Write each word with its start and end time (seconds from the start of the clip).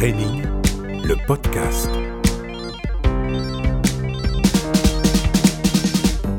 Training, 0.00 0.44
le 1.04 1.14
podcast. 1.26 1.90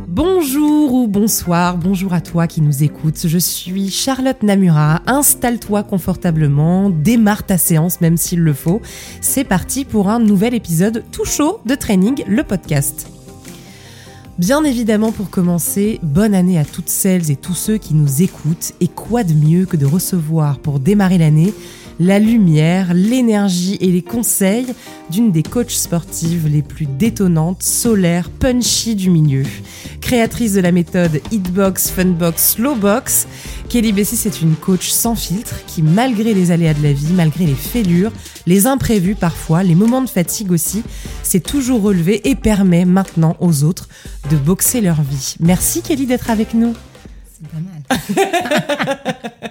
Bonjour 0.08 0.92
ou 0.92 1.08
bonsoir, 1.08 1.78
bonjour 1.78 2.12
à 2.14 2.22
toi 2.22 2.48
qui 2.48 2.62
nous 2.62 2.82
écoutes. 2.82 3.28
Je 3.28 3.38
suis 3.38 3.92
Charlotte 3.92 4.42
Namura. 4.42 5.04
Installe-toi 5.06 5.84
confortablement, 5.84 6.90
démarre 6.90 7.46
ta 7.46 7.60
séance 7.60 8.02
même 8.02 8.18
s'il 8.18 8.40
le 8.40 8.54
faut. 8.54 8.82
C'est 9.22 9.44
parti 9.44 9.86
pour 9.86 10.10
un 10.10 10.18
nouvel 10.18 10.56
épisode 10.56 11.04
tout 11.12 11.26
chaud 11.26 11.60
de 11.68 11.76
Training, 11.76 12.24
le 12.28 12.42
podcast. 12.42 13.12
Bien 14.40 14.64
évidemment, 14.64 15.12
pour 15.12 15.30
commencer, 15.30 16.00
bonne 16.02 16.34
année 16.34 16.58
à 16.58 16.66
toutes 16.66 16.90
celles 16.90 17.30
et 17.30 17.36
tous 17.36 17.54
ceux 17.54 17.78
qui 17.78 17.94
nous 17.94 18.24
écoutent. 18.24 18.72
Et 18.80 18.88
quoi 18.88 19.24
de 19.24 19.36
mieux 19.36 19.68
que 19.68 19.78
de 19.78 19.86
recevoir 19.86 20.58
pour 20.58 20.80
démarrer 20.80 21.20
l'année 21.20 21.54
la 22.00 22.20
lumière, 22.20 22.94
l'énergie 22.94 23.78
et 23.82 23.92
les 23.92 24.02
conseils 24.02 24.68
d'une 25.10 25.32
des 25.32 25.44
coachs 25.44 25.72
sportives 25.72 26.48
les 26.48 26.62
plus 26.62 26.86
détonnantes, 26.86 27.64
solaires, 27.64 28.30
punchy 28.30 28.96
du 28.96 29.10
milieu. 29.10 29.44
Créatrice 30.00 30.54
de 30.54 30.62
la 30.62 30.72
méthode 30.72 31.22
Hitbox, 31.32 31.92
Funbox, 31.92 32.54
Slowbox, 32.54 33.28
Kelly 33.70 33.94
Bessis 33.94 34.28
est 34.28 34.42
une 34.42 34.56
coach 34.56 34.90
sans 34.90 35.16
filtre 35.16 35.56
qui, 35.68 35.82
malgré 35.82 36.34
les 36.34 36.52
aléas 36.52 36.74
de 36.74 36.84
la 36.84 36.94
vie, 36.94 37.14
malgré 37.14 37.46
les 37.46 37.56
fêlures, 37.56 38.12
les 38.48 38.68
imprévus 38.68 39.16
parfois, 39.16 39.64
les 39.64 39.76
moments 39.76 40.02
de 40.02 40.10
fatigue 40.10 40.52
aussi, 40.52 40.84
s'est 41.24 41.40
toujours 41.40 41.82
relevée 41.82 42.28
et 42.30 42.36
permet 42.36 42.86
maintenant 42.86 43.38
aux 43.40 43.64
autres 43.64 43.88
de 44.30 44.38
boxer 44.38 44.82
leur 44.82 45.02
vie. 45.02 45.36
Merci 45.40 45.82
Kelly 45.82 46.06
d'être 46.06 46.30
avec 46.30 46.54
nous. 46.54 46.74
C'est 47.34 47.48
pas 47.48 48.18
mal. 48.18 49.51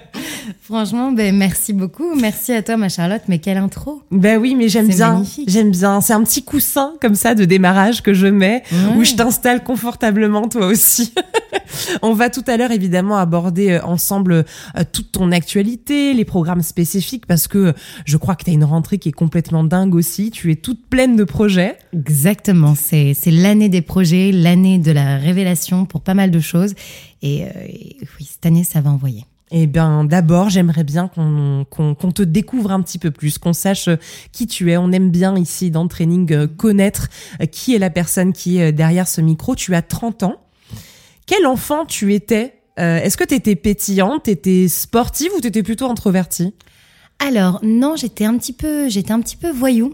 Franchement, 0.71 1.11
ben, 1.11 1.35
merci 1.35 1.73
beaucoup. 1.73 2.15
Merci 2.15 2.53
à 2.53 2.63
toi, 2.63 2.77
ma 2.77 2.87
Charlotte. 2.87 3.23
Mais 3.27 3.39
quelle 3.39 3.57
intro 3.57 4.03
Ben 4.09 4.39
oui, 4.39 4.55
mais 4.55 4.69
j'aime 4.69 4.87
bien. 4.87 5.21
J'aime 5.45 5.71
bien. 5.71 5.99
C'est 5.99 6.13
un 6.13 6.23
petit 6.23 6.43
coussin 6.43 6.93
comme 7.01 7.13
ça 7.13 7.35
de 7.35 7.43
démarrage 7.43 8.01
que 8.01 8.13
je 8.13 8.27
mets 8.27 8.63
où 8.95 9.03
je 9.03 9.15
t'installe 9.15 9.65
confortablement 9.65 10.47
toi 10.47 10.67
aussi. 10.67 11.13
On 12.01 12.13
va 12.13 12.29
tout 12.29 12.43
à 12.47 12.55
l'heure 12.55 12.71
évidemment 12.71 13.17
aborder 13.17 13.71
euh, 13.71 13.83
ensemble 13.83 14.31
euh, 14.33 14.83
toute 14.89 15.11
ton 15.11 15.33
actualité, 15.33 16.13
les 16.13 16.23
programmes 16.23 16.61
spécifiques 16.61 17.25
parce 17.25 17.49
que 17.49 17.73
je 18.05 18.15
crois 18.15 18.35
que 18.35 18.45
tu 18.45 18.51
as 18.51 18.53
une 18.53 18.63
rentrée 18.63 18.97
qui 18.97 19.09
est 19.09 19.13
complètement 19.13 19.65
dingue 19.65 19.93
aussi. 19.93 20.31
Tu 20.31 20.51
es 20.53 20.55
toute 20.55 20.87
pleine 20.87 21.17
de 21.17 21.25
projets. 21.25 21.77
Exactement. 21.91 22.75
C'est 22.75 23.13
l'année 23.25 23.67
des 23.67 23.81
projets, 23.81 24.31
l'année 24.31 24.79
de 24.79 24.93
la 24.93 25.17
révélation 25.17 25.83
pour 25.83 25.99
pas 25.99 26.13
mal 26.13 26.31
de 26.31 26.39
choses. 26.39 26.75
Et, 27.21 27.43
euh, 27.43 27.49
oui, 27.67 28.25
cette 28.29 28.45
année, 28.45 28.63
ça 28.63 28.79
va 28.79 28.89
envoyer. 28.89 29.25
Eh 29.53 29.67
bien, 29.67 30.05
d'abord, 30.05 30.49
j'aimerais 30.49 30.85
bien 30.85 31.09
qu'on 31.09 31.65
te 32.15 32.21
découvre 32.21 32.71
un 32.71 32.81
petit 32.81 32.97
peu 32.97 33.11
plus, 33.11 33.37
qu'on 33.37 33.51
sache 33.51 33.89
euh, 33.89 33.97
qui 34.31 34.47
tu 34.47 34.71
es. 34.71 34.77
On 34.77 34.93
aime 34.93 35.11
bien 35.11 35.35
ici 35.35 35.71
dans 35.71 35.83
le 35.83 35.89
training 35.89 36.31
euh, 36.31 36.47
connaître 36.47 37.09
euh, 37.41 37.45
qui 37.45 37.75
est 37.75 37.79
la 37.79 37.89
personne 37.89 38.31
qui 38.31 38.59
est 38.59 38.71
derrière 38.71 39.09
ce 39.09 39.19
micro. 39.19 39.53
Tu 39.55 39.75
as 39.75 39.81
30 39.81 40.23
ans. 40.23 40.35
Quel 41.25 41.45
enfant 41.45 41.85
tu 41.85 42.13
étais 42.13 42.61
Est-ce 42.77 43.15
que 43.15 43.23
tu 43.23 43.35
étais 43.35 43.55
pétillante, 43.55 44.23
tu 44.23 44.31
étais 44.31 44.67
sportive 44.67 45.31
ou 45.37 45.41
tu 45.41 45.47
étais 45.47 45.63
plutôt 45.63 45.89
introvertie? 45.89 46.53
Alors 47.19 47.59
non, 47.63 47.95
j'étais 47.95 48.25
un 48.25 48.37
petit 48.37 48.53
peu, 48.53 48.89
j'étais 48.89 49.11
un 49.11 49.21
petit 49.21 49.37
peu 49.37 49.51
voyou. 49.51 49.93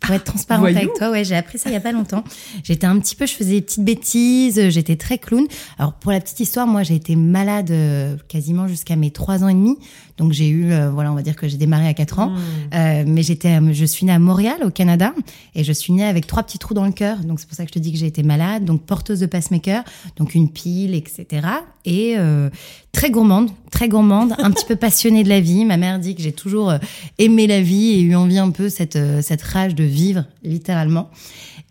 Pour 0.00 0.14
être 0.14 0.24
transparente 0.24 0.66
avec 0.66 0.92
toi, 0.94 1.10
ouais, 1.10 1.24
j'ai 1.24 1.36
appris 1.36 1.58
ça 1.58 1.70
il 1.70 1.72
y 1.72 1.76
a 1.76 1.80
pas 1.80 1.92
longtemps. 1.92 2.24
J'étais 2.64 2.86
un 2.86 2.98
petit 2.98 3.14
peu, 3.14 3.24
je 3.24 3.34
faisais 3.34 3.52
des 3.52 3.62
petites 3.62 3.84
bêtises, 3.84 4.68
j'étais 4.68 4.96
très 4.96 5.16
clown. 5.16 5.46
Alors 5.78 5.92
pour 5.94 6.10
la 6.10 6.20
petite 6.20 6.40
histoire, 6.40 6.66
moi 6.66 6.82
j'ai 6.82 6.96
été 6.96 7.14
malade 7.14 7.70
euh, 7.70 8.16
quasiment 8.28 8.66
jusqu'à 8.66 8.96
mes 8.96 9.12
trois 9.12 9.44
ans 9.44 9.48
et 9.48 9.54
demi. 9.54 9.78
Donc 10.16 10.32
j'ai 10.32 10.48
eu, 10.48 10.72
euh, 10.72 10.90
voilà, 10.90 11.12
on 11.12 11.14
va 11.14 11.22
dire 11.22 11.36
que 11.36 11.46
j'ai 11.48 11.56
démarré 11.56 11.86
à 11.86 11.94
4 11.94 12.18
ans, 12.18 12.30
mmh. 12.30 12.38
euh, 12.74 13.04
mais 13.06 13.22
j'étais, 13.22 13.58
je 13.72 13.84
suis 13.84 14.06
née 14.06 14.12
à 14.12 14.18
Montréal, 14.18 14.56
au 14.64 14.70
Canada, 14.70 15.12
et 15.54 15.64
je 15.64 15.72
suis 15.72 15.92
née 15.92 16.04
avec 16.04 16.26
trois 16.26 16.42
petits 16.42 16.58
trous 16.58 16.74
dans 16.74 16.86
le 16.86 16.92
cœur. 16.92 17.18
Donc 17.18 17.40
c'est 17.40 17.46
pour 17.46 17.56
ça 17.56 17.64
que 17.64 17.70
je 17.70 17.74
te 17.74 17.78
dis 17.78 17.92
que 17.92 17.98
j'ai 17.98 18.06
été 18.06 18.22
malade. 18.22 18.64
Donc 18.64 18.82
porteuse 18.82 19.20
de 19.20 19.26
pacemaker, 19.26 19.84
donc 20.16 20.34
une 20.34 20.50
pile, 20.50 20.94
etc. 20.94 21.46
Et 21.84 22.14
euh, 22.18 22.50
très 22.92 23.10
gourmande, 23.10 23.50
très 23.70 23.88
gourmande, 23.88 24.34
un 24.38 24.50
petit 24.52 24.66
peu 24.66 24.76
passionnée 24.76 25.22
de 25.22 25.28
la 25.28 25.40
vie. 25.40 25.64
Ma 25.64 25.76
mère 25.76 25.98
dit 25.98 26.14
que 26.14 26.22
j'ai 26.22 26.32
toujours 26.32 26.70
euh, 26.70 26.78
aimé 27.18 27.46
la 27.46 27.60
vie 27.60 27.92
et 27.92 28.00
eu 28.00 28.14
envie 28.14 28.38
un 28.38 28.50
peu 28.50 28.68
cette 28.68 28.96
euh, 28.96 29.22
cette 29.22 29.42
rage 29.42 29.74
de 29.74 29.84
vivre, 29.84 30.24
littéralement. 30.42 31.10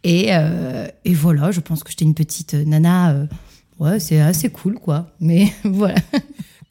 Et 0.03 0.29
et 1.03 1.13
voilà, 1.15 1.49
je 1.49 1.59
pense 1.59 1.83
que 1.83 1.89
j'étais 1.89 2.05
une 2.05 2.13
petite 2.13 2.53
nana. 2.53 3.27
ouais, 3.79 3.99
c'est 3.99 4.21
assez 4.21 4.49
cool, 4.49 4.75
quoi. 4.75 5.07
Mais 5.19 5.51
voilà. 5.63 5.95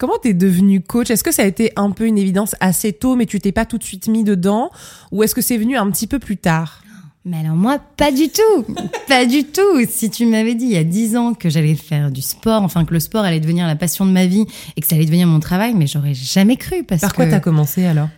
Comment 0.04 0.18
t'es 0.18 0.34
devenue 0.34 0.82
coach? 0.82 1.08
Est-ce 1.08 1.24
que 1.24 1.32
ça 1.32 1.44
a 1.44 1.46
été 1.46 1.72
un 1.76 1.90
peu 1.90 2.04
une 2.04 2.18
évidence 2.18 2.56
assez 2.60 2.92
tôt, 2.92 3.16
mais 3.16 3.24
tu 3.24 3.40
t'es 3.40 3.52
pas 3.52 3.64
tout 3.64 3.78
de 3.78 3.84
suite 3.84 4.06
mis 4.06 4.22
dedans? 4.22 4.68
Ou 5.12 5.22
est-ce 5.22 5.34
que 5.34 5.40
c'est 5.40 5.56
venu 5.56 5.78
un 5.78 5.90
petit 5.90 6.06
peu 6.06 6.18
plus 6.18 6.36
tard? 6.36 6.82
Mais 7.24 7.38
alors 7.38 7.56
moi, 7.56 7.78
pas 7.78 8.12
du 8.12 8.28
tout, 8.28 8.66
pas 9.08 9.24
du 9.24 9.44
tout. 9.44 9.82
Si 9.88 10.10
tu 10.10 10.26
m'avais 10.26 10.54
dit 10.54 10.66
il 10.66 10.72
y 10.72 10.76
a 10.76 10.84
dix 10.84 11.16
ans 11.16 11.32
que 11.32 11.48
j'allais 11.48 11.74
faire 11.74 12.10
du 12.10 12.20
sport, 12.20 12.62
enfin 12.62 12.84
que 12.84 12.92
le 12.92 13.00
sport 13.00 13.24
allait 13.24 13.40
devenir 13.40 13.66
la 13.66 13.76
passion 13.76 14.04
de 14.04 14.10
ma 14.10 14.26
vie 14.26 14.44
et 14.76 14.82
que 14.82 14.86
ça 14.86 14.94
allait 14.94 15.06
devenir 15.06 15.26
mon 15.26 15.40
travail, 15.40 15.72
mais 15.72 15.86
j'aurais 15.86 16.12
jamais 16.12 16.58
cru. 16.58 16.84
Parce 16.84 17.00
Par 17.00 17.14
quoi 17.14 17.24
t'as 17.24 17.40
commencé 17.40 17.86
alors? 17.86 18.10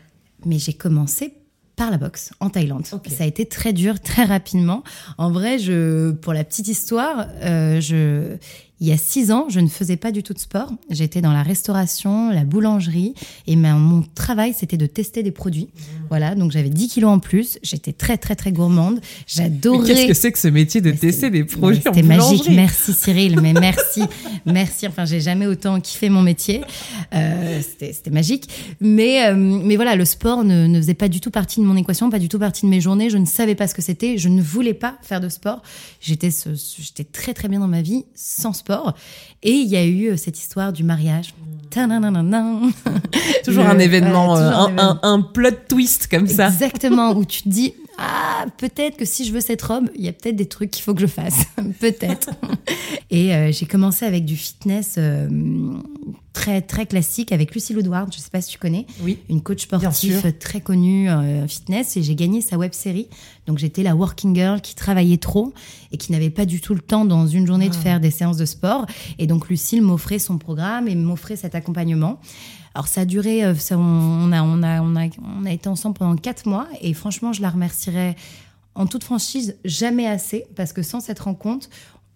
Mais 0.45 0.59
j'ai 0.59 0.73
commencé 0.73 1.35
par 1.77 1.91
la 1.91 1.99
boxe 1.99 2.33
en 2.41 2.51
Thaïlande. 2.51 2.85
Ça 2.87 2.97
a 3.21 3.27
été 3.27 3.47
très 3.47 3.73
dur, 3.73 4.01
très 4.01 4.25
rapidement. 4.25 4.83
En 5.19 5.31
vrai, 5.31 5.59
je, 5.59 6.11
pour 6.11 6.33
la 6.33 6.43
petite 6.43 6.69
histoire, 6.69 7.27
euh, 7.43 7.81
je, 7.81 8.39
il 8.78 8.87
y 8.87 8.92
a 8.92 8.98
six 8.98 9.32
ans, 9.32 9.47
je 9.48 9.59
ne 9.60 9.69
faisais 9.69 9.97
pas 9.97 10.12
du 10.12 10.22
tout 10.22 10.34
de 10.34 10.38
sport. 10.38 10.70
J'étais 10.91 11.22
dans 11.22 11.32
la 11.32 11.42
restauration, 11.42 12.31
la 12.31 12.44
boulangerie, 12.44 13.14
et 13.47 13.56
mon 13.56 14.04
travail, 14.14 14.54
c'était 14.56 14.76
de 14.76 14.84
tester 14.84 15.22
des 15.22 15.31
produits. 15.31 15.70
Mmh. 15.72 15.81
Voilà, 16.10 16.34
donc 16.34 16.53
j'avais 16.53 16.69
10 16.69 16.88
kilos 16.88 17.10
en 17.10 17.19
plus. 17.19 17.59
J'étais 17.62 17.94
très, 17.94 18.19
très, 18.19 18.37
très 18.37 18.53
gourmande. 18.53 19.00
J'adorais. 19.26 19.87
Qu'est-ce 19.87 20.06
que 20.09 20.14
c'est 20.14 20.32
que 20.32 20.38
ce 20.38 20.48
métier 20.48 20.82
de 20.82 20.91
tester 20.91 21.31
des 21.31 21.44
produits 21.44 21.81
C'était 21.82 22.03
magique. 22.03 22.50
Merci 22.50 22.92
Cyril, 22.92 23.41
mais 23.41 23.54
merci, 23.54 24.03
merci. 24.47 24.87
Enfin, 24.87 25.06
j'ai 25.06 25.20
jamais 25.20 25.47
autant 25.47 25.81
kiffé 25.81 26.10
mon 26.10 26.20
métier. 26.20 26.60
Euh, 27.14 27.62
c'était 27.81 28.10
magique. 28.10 28.76
Mais, 28.81 29.26
euh, 29.26 29.34
mais 29.37 29.76
voilà, 29.76 29.97
le 29.97 30.04
sport 30.04 30.44
ne, 30.44 30.66
ne 30.66 30.78
faisait 30.78 30.94
pas 30.94 31.08
du 31.08 31.20
tout 31.20 31.31
partie 31.31 31.60
de 31.60 31.64
mon 31.64 31.76
équation, 31.76 32.10
pas 32.10 32.19
du 32.19 32.28
tout 32.28 32.38
partie 32.38 32.66
de 32.66 32.70
mes 32.70 32.82
journées. 32.82 33.08
Je 33.08 33.16
ne 33.16 33.26
savais 33.26 33.54
pas 33.54 33.69
ce 33.69 33.75
que 33.75 33.82
c'était. 33.82 34.19
Je 34.19 34.28
ne 34.28 34.43
voulais 34.43 34.75
pas 34.75 34.98
faire 35.00 35.22
de 35.22 35.31
sport. 35.31 35.62
J'étais, 36.03 36.28
j'étais 36.78 37.04
très, 37.04 37.32
très 37.32 37.48
bien 37.48 37.60
dans 37.60 37.69
ma 37.69 37.81
vie 37.81 38.04
sans 38.14 38.53
sport 38.53 38.66
et 39.43 39.50
il 39.50 39.69
y 39.69 39.77
a 39.77 39.84
eu 39.84 40.09
euh, 40.09 40.16
cette 40.16 40.38
histoire 40.38 40.72
du 40.72 40.84
mariage. 40.84 41.34
toujours 43.44 43.66
un 43.66 43.78
événement, 43.78 44.37
euh, 44.37 44.50
un, 44.50 44.99
un, 45.03 45.21
plot 45.21 45.50
twist 45.69 46.09
comme 46.09 46.27
ça. 46.27 46.47
Exactement, 46.47 47.12
où 47.12 47.25
tu 47.25 47.43
te 47.43 47.49
dis, 47.49 47.75
ah, 47.99 48.47
peut-être 48.59 48.97
que 48.97 49.05
si 49.05 49.25
je 49.25 49.33
veux 49.33 49.41
cette 49.41 49.62
robe, 49.62 49.89
il 49.95 50.05
y 50.05 50.09
a 50.09 50.12
peut-être 50.12 50.37
des 50.37 50.49
trucs 50.49 50.71
qu'il 50.71 50.83
faut 50.83 50.95
que 50.95 51.01
je 51.01 51.07
fasse. 51.07 51.47
peut-être. 51.81 52.31
Et 53.11 53.34
euh, 53.34 53.53
j'ai 53.53 53.67
commencé 53.67 54.05
avec 54.05 54.25
du 54.25 54.37
fitness 54.37 54.99
très 56.37 56.61
très 56.61 56.85
classique 56.85 57.33
avec 57.33 57.55
Lucie 57.55 57.75
Woodward, 57.75 58.12
je 58.12 58.19
sais 58.19 58.29
pas 58.31 58.43
si 58.43 58.51
tu 58.51 58.59
connais, 58.59 58.87
oui, 59.01 59.19
une 59.31 59.41
coach 59.41 59.62
sportive 59.62 60.35
très 60.39 60.61
connue 60.61 61.09
euh, 61.09 61.49
fitness 61.49 61.97
et 61.97 62.03
j'ai 62.03 62.15
gagné 62.15 62.43
sa 62.43 62.59
web 62.59 62.75
série. 62.75 63.09
Donc 63.47 63.56
j'étais 63.56 63.83
la 63.83 63.97
working 63.97 64.35
girl 64.35 64.61
qui 64.61 64.75
travaillait 64.75 65.17
trop 65.17 65.55
et 65.93 65.97
qui 65.97 66.12
n'avait 66.12 66.31
pas 66.31 66.45
du 66.45 66.61
tout 66.61 66.75
le 66.75 66.81
temps 66.81 67.06
dans 67.06 67.27
une 67.27 67.47
journée 67.47 67.71
de 67.71 67.75
ah. 67.75 67.83
faire 67.83 68.01
des 68.01 68.11
séances 68.11 68.37
de 68.37 68.45
sport 68.45 68.85
et 69.19 69.27
donc 69.27 69.49
Lucille 69.49 69.81
m'offrait 69.81 70.19
son 70.19 70.37
programme 70.37 70.89
et 70.89 70.95
m'offrait 70.95 71.37
cet 71.37 71.55
accompagnement. 71.55 72.21
Alors 72.76 72.88
ça 72.88 73.00
a 73.00 73.04
duré, 73.06 73.42
euh, 73.42 73.54
on, 73.70 74.32
a, 74.32 74.42
on, 74.42 74.62
a, 74.62 74.82
on, 74.82 74.97
a, 74.97 75.09
on 75.41 75.47
a 75.47 75.50
été 75.50 75.66
ensemble 75.66 75.97
pendant 75.97 76.14
quatre 76.14 76.44
mois 76.47 76.69
et 76.82 76.92
franchement 76.92 77.32
je 77.32 77.41
la 77.41 77.48
remercierai 77.48 78.16
en 78.75 78.87
toute 78.87 79.03
franchise 79.03 79.56
jamais 79.64 80.06
assez 80.06 80.44
parce 80.56 80.75
que 80.75 80.82
sans 80.82 81.00
cette 81.00 81.20
rencontre, 81.20 81.70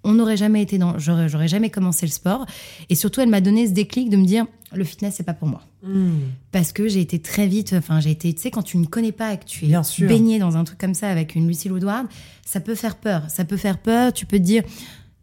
on 0.04 0.12
n'aurait 0.12 0.36
jamais 0.36 0.60
été 0.60 0.76
dans, 0.76 0.98
j'aurais, 0.98 1.48
jamais 1.48 1.70
commencé 1.70 2.04
le 2.04 2.12
sport. 2.12 2.44
Et 2.90 2.94
surtout, 2.94 3.22
elle 3.22 3.30
m'a 3.30 3.40
donné 3.40 3.68
ce 3.68 3.72
déclic 3.72 4.10
de 4.10 4.18
me 4.18 4.26
dire, 4.26 4.44
le 4.74 4.84
fitness, 4.84 5.14
c'est 5.16 5.24
pas 5.24 5.32
pour 5.32 5.48
moi. 5.48 5.62
Hmm. 5.82 6.10
Parce 6.52 6.72
que 6.72 6.88
j'ai 6.88 7.00
été 7.00 7.18
très 7.20 7.46
vite, 7.46 7.74
enfin, 7.76 8.00
j'ai 8.00 8.10
été, 8.10 8.32
tu 8.34 8.42
sais, 8.42 8.50
quand 8.50 8.62
tu 8.62 8.76
ne 8.76 8.84
connais 8.84 9.12
pas 9.12 9.32
et 9.32 9.38
que 9.38 9.44
tu 9.46 9.66
es 9.66 10.06
baigné 10.06 10.38
dans 10.38 10.58
un 10.58 10.64
truc 10.64 10.78
comme 10.78 10.94
ça 10.94 11.08
avec 11.08 11.36
une 11.36 11.48
Lucie 11.48 11.70
Woodward, 11.70 12.06
ça 12.44 12.60
peut 12.60 12.74
faire 12.74 12.96
peur. 12.96 13.22
Ça 13.28 13.46
peut 13.46 13.56
faire 13.56 13.78
peur. 13.78 14.12
Tu 14.12 14.26
peux 14.26 14.38
te 14.38 14.42
dire, 14.42 14.62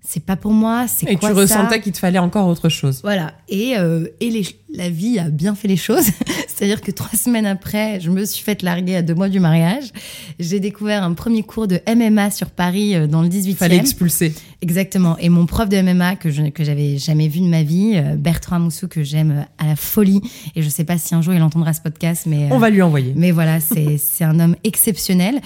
c'est 0.10 0.24
pas 0.24 0.38
pour 0.38 0.54
moi, 0.54 0.86
c'est 0.88 1.06
quoi 1.18 1.20
ça 1.20 1.28
Et 1.28 1.34
tu 1.34 1.40
ressentais 1.42 1.82
qu'il 1.82 1.92
te 1.92 2.00
fallait 2.00 2.18
encore 2.18 2.48
autre 2.48 2.70
chose. 2.70 3.02
Voilà. 3.04 3.34
Et, 3.50 3.78
euh, 3.78 4.08
et 4.22 4.30
les, 4.30 4.46
la 4.74 4.90
vie 4.90 5.20
a 5.20 5.30
bien 5.30 5.54
fait 5.54 5.68
les 5.68 5.76
choses. 5.76 6.06
C'est-à-dire 6.48 6.80
que 6.80 6.92
trois 6.92 7.12
semaines 7.20 7.46
après, 7.46 8.00
je 8.00 8.10
me 8.10 8.24
suis 8.24 8.42
faite 8.42 8.62
larguer 8.62 8.96
à 8.96 9.02
deux 9.02 9.16
mois 9.16 9.28
du 9.28 9.42
mariage. 9.42 9.92
J'ai 10.40 10.62
découvert 10.62 11.04
un 11.04 11.12
premier 11.12 11.44
cours 11.44 11.68
de 11.68 11.82
MMA 11.94 12.32
sur 12.32 12.52
Paris 12.52 12.96
euh, 12.96 13.06
dans 13.06 13.22
le 13.22 13.28
18e. 13.28 13.56
Fallait 13.56 13.76
expulser. 13.76 14.34
Exactement. 14.62 15.18
Et 15.18 15.28
mon 15.28 15.46
prof 15.46 15.68
de 15.68 15.82
MMA 15.82 16.16
que 16.16 16.32
je 16.32 16.44
que 16.44 16.64
j'avais 16.64 16.98
jamais 16.98 17.28
vu 17.28 17.42
de 17.42 17.48
ma 17.48 17.64
vie, 17.64 17.96
euh, 17.98 18.16
Bertrand 18.16 18.60
Moussou 18.60 18.88
que 18.88 19.04
j'aime 19.04 19.46
à 19.58 19.68
la 19.68 19.76
folie. 19.76 20.22
Et 20.56 20.62
je 20.62 20.70
sais 20.70 20.86
pas 20.86 20.98
si 20.98 21.16
un 21.16 21.22
jour 21.22 21.34
il 21.34 21.44
entendra 21.44 21.74
ce 21.74 21.82
podcast, 21.82 22.24
mais 22.28 22.48
on 22.50 22.60
va 22.60 22.70
lui 22.70 22.82
envoyer. 22.82 23.12
Mais 23.18 23.32
voilà, 23.32 23.60
c'est 23.60 23.98
c'est 24.00 24.24
un 24.24 24.40
homme 24.40 24.56
exceptionnel. 24.64 25.42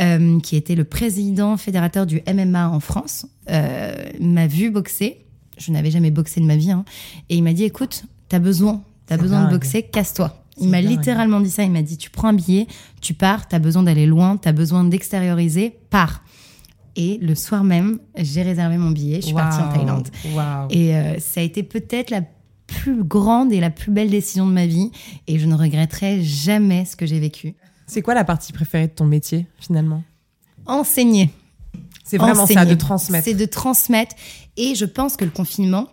Euh, 0.00 0.40
qui 0.40 0.56
était 0.56 0.74
le 0.74 0.82
président 0.82 1.56
fédérateur 1.56 2.04
du 2.04 2.20
MMA 2.26 2.68
en 2.68 2.80
France, 2.80 3.26
euh, 3.48 3.94
m'a 4.20 4.48
vu 4.48 4.72
boxer. 4.72 5.24
Je 5.56 5.70
n'avais 5.70 5.92
jamais 5.92 6.10
boxé 6.10 6.40
de 6.40 6.46
ma 6.46 6.56
vie. 6.56 6.72
Hein, 6.72 6.84
et 7.28 7.36
il 7.36 7.44
m'a 7.44 7.52
dit, 7.52 7.62
écoute, 7.62 8.02
t'as 8.28 8.40
besoin, 8.40 8.82
t'as 9.06 9.16
besoin 9.16 9.44
de 9.44 9.50
boxer, 9.50 9.84
casse-toi. 9.84 10.44
Il 10.60 10.68
m'a 10.68 10.80
littéralement 10.80 11.40
dit 11.40 11.50
ça. 11.50 11.62
Il 11.62 11.70
m'a 11.70 11.82
dit 11.82 11.96
tu 11.96 12.10
prends 12.10 12.28
un 12.28 12.32
billet, 12.32 12.66
tu 13.00 13.14
pars, 13.14 13.46
tu 13.46 13.54
as 13.54 13.60
besoin 13.60 13.84
d'aller 13.84 14.06
loin, 14.06 14.36
tu 14.36 14.48
as 14.48 14.52
besoin 14.52 14.82
d'extérioriser, 14.82 15.76
pars. 15.90 16.22
Et 16.96 17.18
le 17.22 17.34
soir 17.34 17.64
même, 17.64 17.98
j'ai 18.16 18.42
réservé 18.42 18.76
mon 18.76 18.90
billet, 18.90 19.20
je 19.20 19.26
suis 19.26 19.34
partie 19.34 19.60
en 19.60 19.72
Thaïlande. 19.72 20.08
Et 20.70 20.94
euh, 20.94 21.18
ça 21.18 21.40
a 21.40 21.42
été 21.42 21.62
peut-être 21.62 22.10
la 22.10 22.22
plus 22.66 23.02
grande 23.02 23.52
et 23.52 23.60
la 23.60 23.70
plus 23.70 23.90
belle 23.90 24.10
décision 24.10 24.46
de 24.46 24.52
ma 24.52 24.66
vie. 24.66 24.90
Et 25.26 25.38
je 25.38 25.46
ne 25.46 25.54
regretterai 25.54 26.22
jamais 26.22 26.84
ce 26.84 26.96
que 26.96 27.06
j'ai 27.06 27.18
vécu. 27.18 27.54
C'est 27.86 28.02
quoi 28.02 28.14
la 28.14 28.24
partie 28.24 28.52
préférée 28.52 28.88
de 28.88 28.92
ton 28.92 29.04
métier, 29.04 29.46
finalement? 29.58 30.02
Enseigner. 30.66 31.30
C'est 32.04 32.18
vraiment 32.18 32.46
ça, 32.46 32.64
de 32.64 32.74
transmettre. 32.74 33.24
C'est 33.24 33.34
de 33.34 33.44
transmettre. 33.46 34.14
Et 34.56 34.74
je 34.74 34.84
pense 34.84 35.16
que 35.16 35.24
le 35.24 35.30
confinement 35.30 35.88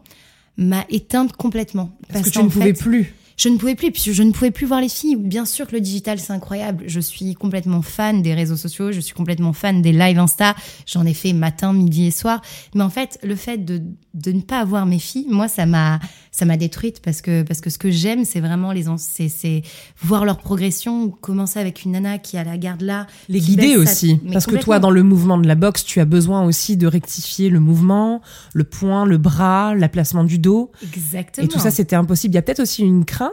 m'a 0.57 0.85
éteinte 0.89 1.33
complètement. 1.33 1.97
Parce, 2.11 2.25
que 2.25 2.29
tu 2.29 2.43
ne 2.43 2.49
pouvais 2.49 2.73
plus 2.73 3.13
je 3.41 3.49
ne 3.49 3.57
pouvais 3.57 3.73
plus, 3.73 3.91
puisque 3.91 4.11
je 4.11 4.21
ne 4.21 4.31
pouvais 4.31 4.51
plus 4.51 4.67
voir 4.67 4.81
les 4.81 4.87
filles. 4.87 5.15
Bien 5.15 5.45
sûr 5.45 5.65
que 5.65 5.71
le 5.71 5.81
digital, 5.81 6.19
c'est 6.19 6.31
incroyable. 6.31 6.83
Je 6.85 6.99
suis 6.99 7.33
complètement 7.33 7.81
fan 7.81 8.21
des 8.21 8.35
réseaux 8.35 8.55
sociaux, 8.55 8.91
je 8.91 8.99
suis 8.99 9.15
complètement 9.15 9.51
fan 9.51 9.81
des 9.81 9.93
live 9.93 10.19
Insta. 10.19 10.53
J'en 10.85 11.07
ai 11.07 11.15
fait 11.15 11.33
matin, 11.33 11.73
midi 11.73 12.05
et 12.05 12.11
soir. 12.11 12.43
Mais 12.75 12.83
en 12.83 12.91
fait, 12.91 13.17
le 13.23 13.35
fait 13.35 13.57
de, 13.57 13.81
de 14.13 14.31
ne 14.31 14.41
pas 14.41 14.59
avoir 14.59 14.85
mes 14.85 14.99
filles, 14.99 15.25
moi, 15.27 15.47
ça 15.47 15.65
m'a, 15.65 15.99
ça 16.29 16.45
m'a 16.45 16.55
détruite 16.55 17.01
parce 17.01 17.23
que, 17.23 17.41
parce 17.41 17.61
que 17.61 17.71
ce 17.71 17.79
que 17.79 17.89
j'aime, 17.89 18.25
c'est 18.25 18.41
vraiment 18.41 18.73
les, 18.73 18.85
c'est, 18.97 19.63
voir 19.99 20.23
leur 20.23 20.37
progression, 20.37 21.09
commencer 21.09 21.59
avec 21.59 21.83
une 21.83 21.93
nana 21.93 22.19
qui 22.19 22.37
a 22.37 22.43
la 22.43 22.59
garde 22.59 22.81
là. 22.81 23.07
Les 23.27 23.39
guider 23.39 23.75
aussi. 23.75 24.19
Parce 24.31 24.45
que 24.45 24.57
toi, 24.57 24.77
dans 24.77 24.91
le 24.91 25.01
mouvement 25.01 25.39
de 25.39 25.47
la 25.47 25.55
boxe, 25.55 25.83
tu 25.83 25.99
as 25.99 26.05
besoin 26.05 26.45
aussi 26.45 26.77
de 26.77 26.85
rectifier 26.85 27.49
le 27.49 27.59
mouvement, 27.59 28.21
le 28.53 28.65
point, 28.65 29.03
le 29.03 29.17
bras, 29.17 29.73
la 29.73 29.89
placement 29.89 30.25
du 30.25 30.37
dos. 30.37 30.71
Exactement. 30.83 31.45
Et 31.45 31.47
tout 31.47 31.57
ça, 31.57 31.71
c'était 31.71 31.95
impossible. 31.95 32.33
Il 32.33 32.35
y 32.35 32.37
a 32.37 32.43
peut-être 32.43 32.59
aussi 32.59 32.83
une 32.83 33.03
crainte 33.03 33.30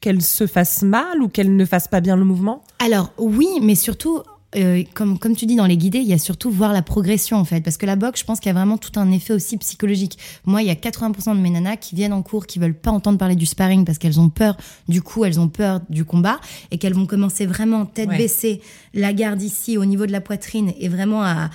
qu'elle 0.00 0.22
se 0.22 0.46
fasse 0.46 0.82
mal 0.82 1.22
ou 1.22 1.28
qu'elle 1.28 1.54
ne 1.56 1.64
fasse 1.64 1.88
pas 1.88 2.00
bien 2.00 2.16
le 2.16 2.24
mouvement 2.24 2.64
Alors 2.78 3.12
oui, 3.18 3.48
mais 3.62 3.74
surtout, 3.74 4.22
euh, 4.56 4.82
comme, 4.94 5.18
comme 5.18 5.36
tu 5.36 5.46
dis 5.46 5.56
dans 5.56 5.66
les 5.66 5.76
guidés, 5.76 5.98
il 5.98 6.08
y 6.08 6.12
a 6.12 6.18
surtout 6.18 6.50
voir 6.50 6.72
la 6.72 6.82
progression 6.82 7.36
en 7.36 7.44
fait. 7.44 7.60
Parce 7.60 7.76
que 7.76 7.86
la 7.86 7.96
boxe, 7.96 8.20
je 8.20 8.24
pense 8.24 8.40
qu'il 8.40 8.48
y 8.48 8.50
a 8.50 8.54
vraiment 8.54 8.78
tout 8.78 8.98
un 8.98 9.10
effet 9.12 9.32
aussi 9.34 9.56
psychologique. 9.58 10.18
Moi, 10.44 10.62
il 10.62 10.68
y 10.68 10.70
a 10.70 10.74
80% 10.74 11.36
de 11.36 11.40
mes 11.40 11.50
nanas 11.50 11.76
qui 11.76 11.94
viennent 11.94 12.12
en 12.12 12.22
cours, 12.22 12.46
qui 12.46 12.58
veulent 12.58 12.74
pas 12.74 12.90
entendre 12.90 13.18
parler 13.18 13.36
du 13.36 13.46
sparring 13.46 13.84
parce 13.84 13.98
qu'elles 13.98 14.18
ont 14.18 14.30
peur 14.30 14.56
du 14.88 15.02
coup, 15.02 15.24
elles 15.24 15.38
ont 15.38 15.48
peur 15.48 15.80
du 15.88 16.04
combat 16.04 16.40
et 16.70 16.78
qu'elles 16.78 16.94
vont 16.94 17.06
commencer 17.06 17.46
vraiment 17.46 17.84
tête 17.86 18.08
baissée, 18.08 18.60
la 18.94 19.12
garde 19.12 19.42
ici 19.42 19.76
au 19.76 19.84
niveau 19.84 20.06
de 20.06 20.12
la 20.12 20.20
poitrine 20.20 20.72
et 20.78 20.88
vraiment 20.88 21.22
à 21.22 21.50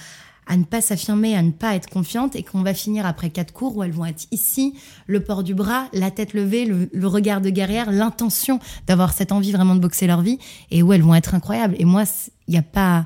à 0.48 0.58
ne 0.58 0.64
pas 0.64 0.82
s'affirmer, 0.82 1.36
à 1.36 1.42
ne 1.42 1.52
pas 1.52 1.76
être 1.76 1.90
confiante, 1.90 2.36
et 2.36 2.44
qu'on 2.44 2.62
va 2.62 2.74
finir 2.74 3.06
après 3.06 3.30
quatre 3.30 3.54
cours 3.54 3.78
où 3.78 3.84
elles 3.84 3.92
vont 3.92 4.06
être 4.06 4.26
ici, 4.32 4.76
le 5.08 5.22
port 5.22 5.44
du 5.44 5.54
bras, 5.54 5.88
la 5.94 6.12
tête 6.12 6.34
levée, 6.34 6.66
le, 6.66 7.08
regard 7.08 7.42
de 7.42 7.50
guerrière, 7.50 7.92
l'intention 7.92 8.60
d'avoir 8.88 9.14
cette 9.14 9.32
envie 9.32 9.52
vraiment 9.52 9.76
de 9.76 9.80
boxer 9.80 10.08
leur 10.08 10.22
vie, 10.22 10.38
et 10.72 10.84
où 10.84 10.94
elles 10.94 11.02
vont 11.02 11.16
être 11.16 11.34
incroyables. 11.34 11.76
Et 11.80 11.86
moi, 11.86 12.04
il 12.48 12.52
n'y 12.52 12.58
a 12.58 12.64
pas, 12.64 13.06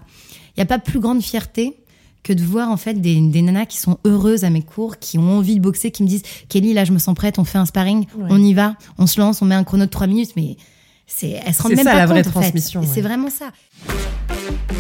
il 0.56 0.60
y 0.60 0.64
a 0.64 0.66
pas 0.66 0.80
plus 0.80 1.00
grande 1.00 1.22
fierté 1.22 1.78
que 2.24 2.34
de 2.34 2.44
voir 2.44 2.70
en 2.70 2.78
fait 2.78 2.96
des, 2.96 3.20
des, 3.22 3.42
nanas 3.42 3.66
qui 3.66 3.78
sont 3.78 3.98
heureuses 4.06 4.44
à 4.44 4.50
mes 4.50 4.62
cours, 4.62 5.00
qui 5.00 5.18
ont 5.18 5.38
envie 5.38 5.56
de 5.56 5.62
boxer, 5.62 5.92
qui 5.92 6.04
me 6.04 6.08
disent 6.08 6.24
Kelly, 6.50 6.74
là, 6.74 6.84
je 6.84 6.92
me 6.92 7.00
sens 7.00 7.16
prête, 7.16 7.40
on 7.40 7.46
fait 7.46 7.58
un 7.58 7.66
sparring, 7.66 8.06
on 8.18 8.42
y 8.42 8.54
va, 8.54 8.76
on 8.98 9.08
se 9.08 9.20
lance, 9.20 9.42
on 9.42 9.46
met 9.46 9.56
un 9.56 9.64
chrono 9.64 9.86
de 9.86 9.90
trois 9.90 10.08
minutes, 10.08 10.34
mais 10.36 10.58
c'est, 11.08 11.42
elles 11.46 11.54
se 11.54 11.62
rendent 11.62 11.74
même 11.74 11.86
ça, 11.86 11.92
pas 11.92 11.98
la 11.98 12.06
vraie 12.06 12.24
transmission. 12.24 12.84
C'est 12.86 13.02
vraiment 13.02 13.30
ça. 13.30 13.52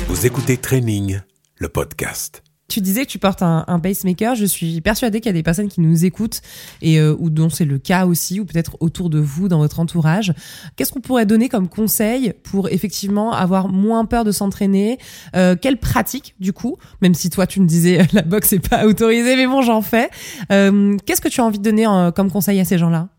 Vous 0.07 0.25
écoutez 0.25 0.57
Training, 0.57 1.19
le 1.57 1.69
podcast. 1.69 2.43
Tu 2.69 2.81
disais 2.81 3.05
que 3.05 3.09
tu 3.09 3.19
portes 3.19 3.41
un, 3.41 3.79
pacemaker. 3.81 4.35
Je 4.35 4.45
suis 4.45 4.79
persuadée 4.81 5.19
qu'il 5.19 5.29
y 5.29 5.31
a 5.31 5.33
des 5.33 5.43
personnes 5.43 5.67
qui 5.67 5.81
nous 5.81 6.05
écoutent 6.05 6.41
et 6.81 6.99
euh, 6.99 7.15
ou 7.19 7.29
dont 7.29 7.49
c'est 7.49 7.65
le 7.65 7.79
cas 7.79 8.05
aussi, 8.05 8.39
ou 8.39 8.45
peut-être 8.45 8.77
autour 8.79 9.09
de 9.09 9.19
vous, 9.19 9.47
dans 9.47 9.57
votre 9.57 9.79
entourage. 9.79 10.33
Qu'est-ce 10.75 10.91
qu'on 10.91 11.01
pourrait 11.01 11.25
donner 11.25 11.49
comme 11.49 11.67
conseil 11.67 12.33
pour 12.43 12.69
effectivement 12.69 13.33
avoir 13.33 13.67
moins 13.67 14.05
peur 14.05 14.23
de 14.23 14.31
s'entraîner? 14.31 14.97
Euh, 15.35 15.55
Quelle 15.59 15.77
pratique 15.77 16.35
du 16.39 16.53
coup? 16.53 16.77
Même 17.01 17.15
si 17.15 17.29
toi 17.29 17.47
tu 17.47 17.59
me 17.59 17.65
disais 17.65 18.07
la 18.13 18.21
boxe 18.21 18.53
n'est 18.53 18.59
pas 18.59 18.85
autorisée, 18.85 19.35
mais 19.35 19.47
bon 19.47 19.61
j'en 19.61 19.81
fais. 19.81 20.09
Euh, 20.51 20.97
Qu'est-ce 21.05 21.21
que 21.21 21.29
tu 21.29 21.41
as 21.41 21.45
envie 21.45 21.59
de 21.59 21.63
donner 21.63 21.87
euh, 21.87 22.11
comme 22.11 22.31
conseil 22.31 22.59
à 22.59 22.65
ces 22.65 22.77
gens-là? 22.77 23.09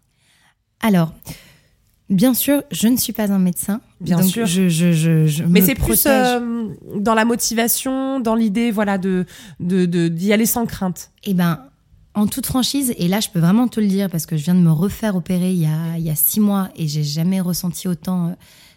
Alors. 0.81 1.13
Bien 2.11 2.35
sûr, 2.35 2.65
je 2.73 2.89
ne 2.89 2.97
suis 2.97 3.13
pas 3.13 3.31
un 3.31 3.39
médecin. 3.39 3.81
Bien 4.01 4.21
sûr. 4.23 4.45
Je, 4.45 4.69
je, 4.69 4.91
je, 4.91 5.27
je 5.27 5.45
Mais 5.45 5.63
c'est 5.63 5.77
plus 5.77 6.07
euh, 6.07 6.67
dans 6.97 7.15
la 7.15 7.25
motivation, 7.25 8.19
dans 8.19 8.35
l'idée, 8.35 8.73
voilà, 8.73 8.99
de 8.99 9.27
d'y 9.61 9.87
de, 9.87 10.33
aller 10.33 10.47
sans 10.47 10.67
crainte. 10.67 11.13
Eh 11.23 11.35
ben, 11.35 11.61
en 12.15 12.27
toute 12.27 12.47
franchise, 12.47 12.93
et 12.99 13.07
là, 13.07 13.21
je 13.21 13.29
peux 13.29 13.39
vraiment 13.39 13.69
te 13.69 13.79
le 13.79 13.87
dire 13.87 14.11
parce 14.11 14.27
que 14.27 14.37
je 14.37 14.43
viens 14.43 14.57
de 14.57 14.61
me 14.61 14.73
refaire 14.73 15.15
opérer 15.15 15.53
il 15.53 15.61
y 15.61 15.67
a, 15.67 15.97
il 15.99 16.05
y 16.05 16.11
a 16.11 16.17
six 16.17 16.41
mois 16.41 16.71
et 16.75 16.89
j'ai 16.89 17.05
jamais 17.05 17.41
ressenti 17.41 17.87
autant 17.87 18.27
euh, 18.27 18.31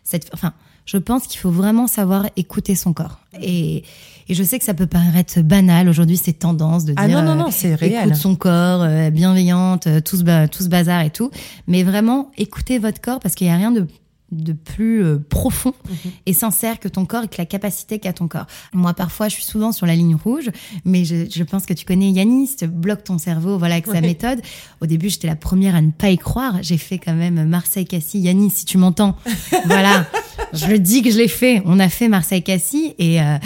cette, 0.04 0.30
enfin, 0.32 0.54
je 0.86 0.98
pense 0.98 1.28
qu'il 1.28 1.40
faut 1.40 1.52
vraiment 1.52 1.88
savoir 1.88 2.28
écouter 2.36 2.76
son 2.76 2.94
corps. 2.94 3.20
Et, 3.42 3.84
et 4.30 4.34
je 4.34 4.44
sais 4.44 4.60
que 4.60 4.66
ça 4.66 4.74
peut 4.74 4.88
paraître 4.88 5.42
banal. 5.42 5.90
Aujourd'hui, 5.90 6.18
c'est 6.18 6.34
tendance 6.34 6.86
de 6.86 6.94
ah 6.98 7.08
dire 7.08 7.22
non, 7.22 7.36
non, 7.36 7.44
non, 7.44 7.52
c'est 7.52 7.74
euh, 7.74 7.76
réel. 7.76 8.08
écoute 8.08 8.16
son 8.16 8.36
corps, 8.36 8.82
euh, 8.84 9.10
bienveillante, 9.10 9.88
euh, 9.88 10.02
tout 10.02 10.18
ce, 10.18 10.48
tout 10.48 10.64
ce 10.64 10.70
bazar 10.70 11.02
et 11.02 11.10
tout. 11.10 11.32
Mais 11.68 11.84
vraiment, 11.84 12.32
écoutez 12.38 12.80
votre 12.80 13.02
corps 13.02 13.20
parce 13.20 13.36
qu'il 13.36 13.48
n'y 13.48 13.54
a 13.54 13.58
rien 13.58 13.72
de 13.72 13.88
de 14.34 14.54
plus 14.54 15.04
euh, 15.04 15.20
profond 15.30 15.74
mhm. 15.90 16.12
et 16.26 16.34
sincère 16.34 16.80
que 16.80 16.88
ton 16.88 17.06
corps 17.06 17.24
et 17.24 17.28
que 17.28 17.38
la 17.38 17.46
capacité 17.46 18.00
qu'a 18.00 18.14
ton 18.14 18.28
corps. 18.28 18.48
Moi, 18.74 18.94
parfois, 18.94 19.30
je 19.30 19.36
suis 19.36 19.44
souvent 19.44 19.72
sur 19.72 19.86
la 19.86 19.96
ligne 19.96 20.16
rouge, 20.16 20.50
mais 20.86 21.06
je, 21.06 21.30
je 21.30 21.44
pense 21.44 21.66
que 21.66 21.74
tu 21.74 21.86
connais 21.86 22.10
Yanis, 22.12 22.58
bloque 22.68 23.04
ton 23.04 23.18
cerveau, 23.18 23.58
voilà, 23.58 23.76
avec 23.76 23.88
sa 23.88 24.02
méthode. 24.02 24.42
Au 24.82 24.86
début, 24.86 25.10
j'étais 25.10 25.28
la 25.28 25.36
première 25.36 25.76
à 25.76 25.82
ne 25.82 25.92
pas 25.92 26.10
y 26.10 26.18
croire. 26.18 26.58
J'ai 26.62 26.78
fait 26.78 26.98
quand 26.98 27.14
même 27.14 27.48
Marseille-Cassis. 27.48 28.20
Yanis, 28.20 28.52
si 28.52 28.66
tu 28.66 28.78
m'entends, 28.78 29.16
voilà, 29.66 30.08
je 30.54 30.68
le 30.68 30.80
dis 30.80 31.02
que 31.02 31.12
je 31.12 31.18
l'ai 31.18 31.28
fait. 31.28 31.62
On 31.66 31.80
a 31.80 31.90
fait 31.90 32.08
Marseille-Cassis 32.08 32.96
et 32.98 33.22
euh, 33.22 33.38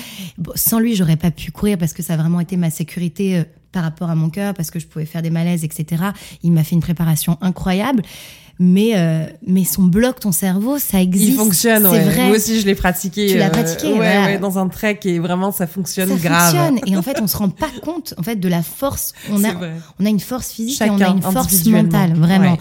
sans 0.55 0.79
lui, 0.79 0.95
j'aurais 0.95 1.17
pas 1.17 1.31
pu 1.31 1.51
courir 1.51 1.77
parce 1.77 1.93
que 1.93 2.03
ça 2.03 2.13
a 2.13 2.17
vraiment 2.17 2.39
été 2.39 2.57
ma 2.57 2.69
sécurité 2.69 3.37
euh, 3.37 3.43
par 3.71 3.83
rapport 3.83 4.09
à 4.09 4.15
mon 4.15 4.29
cœur, 4.29 4.53
parce 4.53 4.71
que 4.71 4.79
je 4.79 4.87
pouvais 4.87 5.05
faire 5.05 5.21
des 5.21 5.29
malaises, 5.29 5.63
etc. 5.63 6.03
Il 6.41 6.51
m'a 6.51 6.63
fait 6.63 6.75
une 6.75 6.81
préparation 6.81 7.37
incroyable 7.41 8.01
mais 8.59 8.93
euh, 8.95 9.25
mais 9.45 9.63
son 9.63 9.83
bloc 9.83 10.19
ton 10.19 10.31
cerveau 10.31 10.79
ça 10.79 11.01
existe. 11.01 11.29
il 11.29 11.35
fonctionne 11.35 11.85
ouais. 11.87 12.03
vrai. 12.03 12.27
moi 12.27 12.37
aussi 12.37 12.59
je 12.59 12.65
l'ai 12.65 12.75
pratiqué 12.75 13.27
tu 13.27 13.37
l'as 13.37 13.47
euh, 13.47 13.49
pratiqué 13.49 13.93
ouais, 13.93 13.99
ouais, 13.99 14.39
dans 14.39 14.57
un 14.57 14.67
trek 14.67 14.99
et 15.03 15.19
vraiment 15.19 15.51
ça 15.51 15.67
fonctionne 15.67 16.09
ça 16.09 16.15
grave. 16.15 16.55
fonctionne. 16.55 16.79
Et 16.91 16.97
en 16.97 17.01
fait 17.01 17.19
on 17.21 17.27
se 17.27 17.37
rend 17.37 17.49
pas 17.49 17.69
compte 17.83 18.13
en 18.17 18.23
fait 18.23 18.37
de 18.37 18.47
la 18.47 18.63
force. 18.63 19.13
On 19.31 19.43
a 19.43 19.49
on 19.99 20.05
a 20.05 20.09
une 20.09 20.19
force 20.19 20.51
physique 20.51 20.81
et 20.81 20.89
on 20.89 20.99
a 20.99 21.07
une 21.07 21.21
force 21.21 21.65
mentale 21.65 22.13
vraiment. 22.15 22.57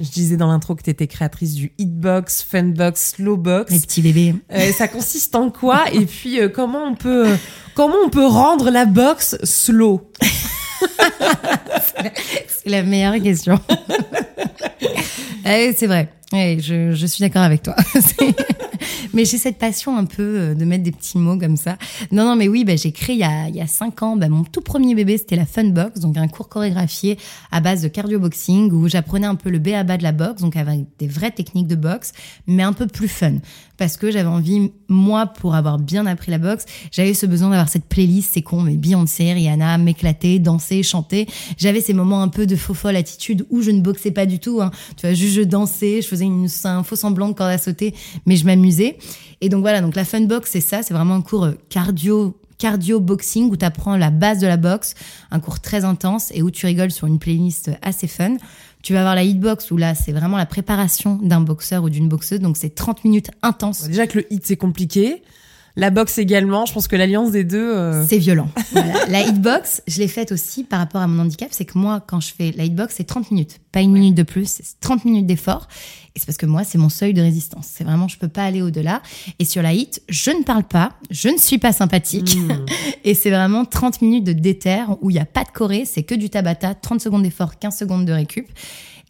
Je 0.00 0.10
disais 0.10 0.36
dans 0.36 0.46
l'intro 0.46 0.76
que 0.76 0.82
tu 0.82 0.90
étais 0.90 1.08
créatrice 1.08 1.54
du 1.54 1.72
hitbox, 1.76 2.44
funbox, 2.48 3.14
slowbox. 3.16 3.72
Les 3.72 3.80
petits 3.80 4.02
bébés. 4.02 4.34
Euh, 4.52 4.72
ça 4.72 4.86
consiste 4.86 5.34
en 5.34 5.50
quoi? 5.50 5.92
Et 5.92 6.06
puis 6.06 6.40
euh, 6.40 6.48
comment 6.48 6.84
on 6.84 6.94
peut 6.94 7.26
comment 7.74 7.96
on 8.04 8.08
peut 8.08 8.26
rendre 8.26 8.70
la 8.70 8.84
box 8.84 9.36
slow? 9.42 10.08
C'est 12.48 12.70
la 12.70 12.82
meilleure 12.82 13.20
question. 13.22 13.60
Eh, 15.50 15.72
c'est 15.74 15.86
vrai. 15.86 16.08
Eh, 16.34 16.60
je, 16.60 16.92
je 16.92 17.06
suis 17.06 17.22
d'accord 17.22 17.40
avec 17.42 17.62
toi. 17.62 17.74
mais 19.12 19.24
j'ai 19.24 19.38
cette 19.38 19.58
passion 19.58 19.96
un 19.96 20.04
peu 20.04 20.22
euh, 20.22 20.54
de 20.54 20.64
mettre 20.64 20.84
des 20.84 20.92
petits 20.92 21.18
mots 21.18 21.38
comme 21.38 21.56
ça. 21.56 21.76
Non, 22.12 22.24
non, 22.24 22.36
mais 22.36 22.48
oui, 22.48 22.64
bah, 22.64 22.76
j'ai 22.76 22.92
créé 22.92 23.16
il 23.16 23.20
y 23.20 23.24
a, 23.24 23.48
il 23.48 23.56
y 23.56 23.60
a 23.60 23.66
cinq 23.66 24.02
ans, 24.02 24.16
bah, 24.16 24.28
mon 24.28 24.44
tout 24.44 24.60
premier 24.60 24.94
bébé, 24.94 25.18
c'était 25.18 25.36
la 25.36 25.46
Funbox, 25.46 26.00
donc 26.00 26.16
un 26.16 26.28
cours 26.28 26.48
chorégraphié 26.48 27.18
à 27.50 27.60
base 27.60 27.82
de 27.82 27.88
cardio 27.88 28.18
boxing 28.18 28.70
où 28.72 28.88
j'apprenais 28.88 29.26
un 29.26 29.34
peu 29.34 29.50
le 29.50 29.58
B 29.58 29.68
à 29.68 29.82
bas 29.82 29.96
de 29.96 30.02
la 30.02 30.12
boxe, 30.12 30.42
donc 30.42 30.56
avec 30.56 30.80
des 30.98 31.08
vraies 31.08 31.30
techniques 31.30 31.66
de 31.66 31.76
boxe, 31.76 32.12
mais 32.46 32.62
un 32.62 32.72
peu 32.72 32.86
plus 32.86 33.08
fun. 33.08 33.34
Parce 33.76 33.96
que 33.96 34.10
j'avais 34.10 34.28
envie, 34.28 34.72
moi, 34.88 35.26
pour 35.26 35.54
avoir 35.54 35.78
bien 35.78 36.04
appris 36.06 36.32
la 36.32 36.38
boxe, 36.38 36.64
j'avais 36.90 37.14
ce 37.14 37.26
besoin 37.26 37.50
d'avoir 37.50 37.68
cette 37.68 37.84
playlist, 37.84 38.30
c'est 38.34 38.42
con, 38.42 38.62
mais 38.62 38.76
Beyoncé, 38.76 39.32
Rihanna, 39.32 39.78
m'éclater, 39.78 40.40
danser, 40.40 40.82
chanter. 40.82 41.28
J'avais 41.56 41.80
ces 41.80 41.94
moments 41.94 42.22
un 42.22 42.28
peu 42.28 42.46
de 42.46 42.56
faux 42.56 42.74
folle 42.74 42.96
attitude 42.96 43.46
où 43.50 43.62
je 43.62 43.70
ne 43.70 43.80
boxais 43.80 44.10
pas 44.10 44.26
du 44.26 44.40
tout, 44.40 44.60
hein. 44.60 44.72
Tu 44.96 45.06
vois, 45.06 45.14
juste 45.14 45.34
je 45.34 45.42
dansais, 45.42 46.02
je 46.02 46.08
faisais 46.08 46.24
une, 46.24 46.48
un 46.64 46.82
faux 46.82 46.96
semblant 46.96 47.28
de 47.28 47.34
corde 47.34 47.50
à 47.50 47.58
sauter, 47.58 47.94
mais 48.26 48.34
je 48.34 48.44
m'amusais. 48.46 48.77
Et 49.40 49.48
donc 49.48 49.60
voilà, 49.60 49.80
donc 49.80 49.94
la 49.94 50.04
fun 50.04 50.22
box, 50.22 50.50
c'est 50.50 50.60
ça, 50.60 50.82
c'est 50.82 50.94
vraiment 50.94 51.14
un 51.14 51.22
cours 51.22 51.44
euh, 51.44 51.52
cardio 51.68 52.36
cardio 52.58 52.98
boxing 52.98 53.50
où 53.50 53.56
tu 53.56 53.64
apprends 53.64 53.96
la 53.96 54.10
base 54.10 54.40
de 54.40 54.46
la 54.46 54.56
boxe, 54.56 54.94
un 55.30 55.38
cours 55.38 55.60
très 55.60 55.84
intense 55.84 56.32
et 56.34 56.42
où 56.42 56.50
tu 56.50 56.66
rigoles 56.66 56.90
sur 56.90 57.06
une 57.06 57.20
playlist 57.20 57.70
assez 57.82 58.08
fun. 58.08 58.36
Tu 58.82 58.92
vas 58.92 59.00
avoir 59.00 59.14
la 59.14 59.22
hitbox 59.22 59.70
où 59.70 59.76
là, 59.76 59.94
c'est 59.94 60.12
vraiment 60.12 60.36
la 60.36 60.46
préparation 60.46 61.16
d'un 61.22 61.40
boxeur 61.40 61.84
ou 61.84 61.90
d'une 61.90 62.08
boxeuse, 62.08 62.40
donc 62.40 62.56
c'est 62.56 62.74
30 62.74 63.04
minutes 63.04 63.30
intenses. 63.42 63.84
Déjà 63.84 64.06
que 64.06 64.18
le 64.18 64.32
hit 64.32 64.44
c'est 64.44 64.56
compliqué. 64.56 65.22
La 65.78 65.90
boxe 65.90 66.18
également, 66.18 66.66
je 66.66 66.72
pense 66.72 66.88
que 66.88 66.96
l'alliance 66.96 67.30
des 67.30 67.44
deux. 67.44 67.72
Euh, 67.72 68.04
c'est 68.04 68.18
violent. 68.18 68.48
La 69.08 69.20
hitbox, 69.20 69.80
je 69.86 70.00
l'ai 70.00 70.08
faite 70.08 70.32
aussi 70.32 70.64
par 70.64 70.80
rapport 70.80 71.00
à 71.00 71.06
mon 71.06 71.22
handicap. 71.22 71.50
C'est 71.52 71.66
que 71.66 71.78
moi, 71.78 72.02
quand 72.04 72.18
je 72.18 72.34
fais 72.34 72.52
la 72.56 72.64
hitbox, 72.64 72.96
c'est 72.96 73.04
30 73.04 73.30
minutes. 73.30 73.60
Pas 73.70 73.80
une 73.80 73.92
minute 73.92 74.16
de 74.16 74.24
plus, 74.24 74.50
c'est 74.50 74.80
30 74.80 75.04
minutes 75.04 75.26
d'effort. 75.26 75.68
Et 76.16 76.18
c'est 76.18 76.26
parce 76.26 76.36
que 76.36 76.46
moi, 76.46 76.64
c'est 76.64 76.78
mon 76.78 76.88
seuil 76.88 77.14
de 77.14 77.22
résistance. 77.22 77.68
C'est 77.72 77.84
vraiment, 77.84 78.08
je 78.08 78.18
peux 78.18 78.26
pas 78.26 78.44
aller 78.44 78.60
au-delà. 78.60 79.02
Et 79.38 79.44
sur 79.44 79.62
la 79.62 79.72
hit, 79.72 80.02
je 80.08 80.32
ne 80.32 80.42
parle 80.42 80.64
pas, 80.64 80.94
je 81.10 81.28
ne 81.28 81.38
suis 81.38 81.58
pas 81.58 81.72
sympathique. 81.72 82.36
Hmm. 82.36 82.66
et 83.04 83.14
c'est 83.14 83.30
vraiment 83.30 83.64
30 83.64 84.02
minutes 84.02 84.24
de 84.24 84.32
déter 84.32 84.82
où 85.00 85.10
il 85.10 85.14
n'y 85.14 85.20
a 85.20 85.26
pas 85.26 85.44
de 85.44 85.50
choré, 85.50 85.84
c'est 85.84 86.02
que 86.02 86.16
du 86.16 86.28
tabata, 86.28 86.74
30 86.74 87.00
secondes 87.00 87.22
d'effort, 87.22 87.56
15 87.60 87.76
secondes 87.78 88.04
de 88.04 88.12
récup. 88.12 88.48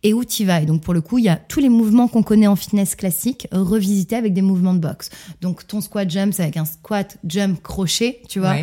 Et 0.02 0.14
où 0.14 0.24
tu 0.24 0.44
vas. 0.44 0.60
Et 0.60 0.66
donc 0.66 0.82
pour 0.82 0.94
le 0.94 1.00
coup, 1.00 1.18
il 1.18 1.24
y 1.24 1.28
a 1.28 1.36
tous 1.36 1.60
les 1.60 1.68
mouvements 1.68 2.08
qu'on 2.08 2.22
connaît 2.22 2.46
en 2.46 2.56
fitness 2.56 2.94
classique 2.94 3.48
revisités 3.52 4.16
avec 4.16 4.34
des 4.34 4.42
mouvements 4.42 4.74
de 4.74 4.80
boxe. 4.80 5.10
Donc 5.40 5.66
ton 5.66 5.80
squat 5.80 6.08
jump, 6.08 6.32
c'est 6.34 6.42
avec 6.42 6.56
un 6.56 6.64
squat 6.64 7.16
jump 7.24 7.62
crochet, 7.62 8.20
tu 8.28 8.40
vois 8.40 8.56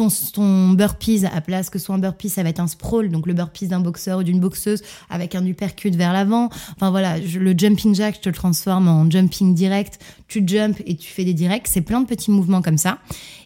ton, 0.00 0.08
ton 0.32 0.70
burpees, 0.70 1.26
à 1.26 1.40
place 1.42 1.68
que 1.68 1.78
ce 1.78 1.86
soit 1.86 1.94
un 1.94 1.98
burpee, 1.98 2.30
ça 2.30 2.42
va 2.42 2.48
être 2.48 2.60
un 2.60 2.66
sprawl, 2.66 3.10
donc 3.10 3.26
le 3.26 3.34
burpees 3.34 3.66
d'un 3.66 3.80
boxeur 3.80 4.20
ou 4.20 4.22
d'une 4.22 4.40
boxeuse 4.40 4.82
avec 5.10 5.34
un 5.34 5.44
uppercut 5.44 5.90
vers 5.90 6.12
l'avant. 6.12 6.48
Enfin 6.76 6.90
voilà, 6.90 7.18
le 7.18 7.54
jumping 7.56 7.94
jack, 7.94 8.16
je 8.16 8.20
te 8.20 8.28
le 8.30 8.34
transforme 8.34 8.88
en 8.88 9.10
jumping 9.10 9.54
direct. 9.54 9.98
Tu 10.28 10.42
jump 10.46 10.80
et 10.86 10.96
tu 10.96 11.10
fais 11.10 11.24
des 11.24 11.34
directs. 11.34 11.66
C'est 11.66 11.80
plein 11.80 12.00
de 12.00 12.06
petits 12.06 12.30
mouvements 12.30 12.62
comme 12.62 12.78
ça. 12.78 12.98